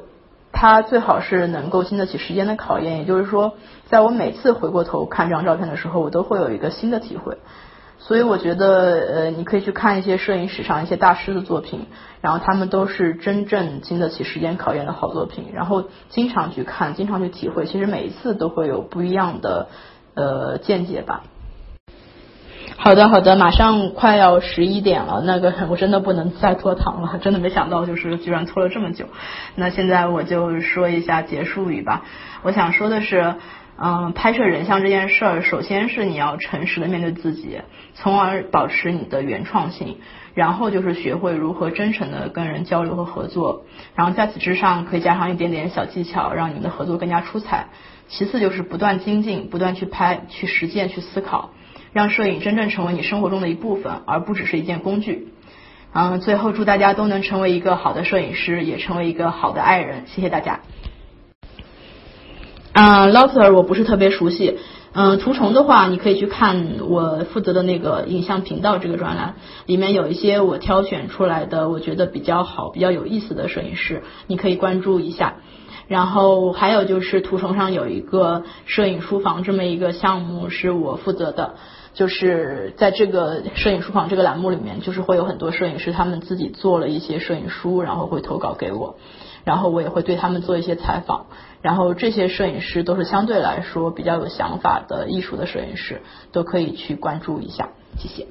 [0.52, 3.54] 它最好是能够经得起时间的考验，也就是说，
[3.90, 7.38] 在我每次回过头看这张照片的时候，我都会有一个新的体会。
[7.98, 11.86] 所以我觉得，呃，你可以去看一些摄影史上一些大师的作品，
[12.20, 19.66] 然后他们都是真正经得起时间考验的好作品，然后经常去看，经常去体会，其实每一次都会有不一样的
[20.14, 21.24] 呃见解吧。
[22.78, 29.04] 好的，好的，马上快要十一点了，那个我真的不能再拖堂了，真的没想到就是居然拖了这么久。
[29.56, 32.02] 那现在我就说一下结束语吧。
[32.42, 33.34] 我想说的是，
[33.82, 37.62] 嗯，拍摄人像这件事儿，首先是你要诚实的面对自己，
[37.94, 39.96] 从而保持你的原创性，
[40.34, 47.68] 然后就是学会如何真诚的跟人交流和合作，然后在此之上可以加上一点点小技巧，让你们的合作更加出彩。
[48.08, 51.50] 其次就是不断精进，不断去拍，去实践，去思考。
[51.94, 55.28] 让摄影真正成为你生活中的一部分，而不只是一件工具。
[55.94, 60.04] 嗯，最后祝大家都能成为一个好的摄影师，也成为一个好的爱人。
[60.06, 60.60] 谢谢大家。
[62.72, 64.58] 嗯，Lotter 我不是特别熟悉。
[64.92, 69.34] 嗯，图虫的话，你可以去看我负责的那个影像频道这个专栏，
[69.66, 75.34] 里面有一些我挑选出来的我觉得比较好、比较有意思的摄影师，你可以关注一下。
[75.86, 81.54] 然后还有就是图虫上有一个摄影书房这么一个项目是我负责的。
[81.92, 88.94] 就是在这个摄影书房这个栏目里面，就是会有很多摄影师他们自己做了一些摄影书，然后会投稿给我，
[89.42, 91.26] 然后我也会对他们做一些采访。
[91.62, 96.00] 然后这些摄影师都是相对来说比较有想法的艺术的摄影师，
[96.32, 97.68] 都可以去关注一下。
[97.98, 98.26] 谢谢。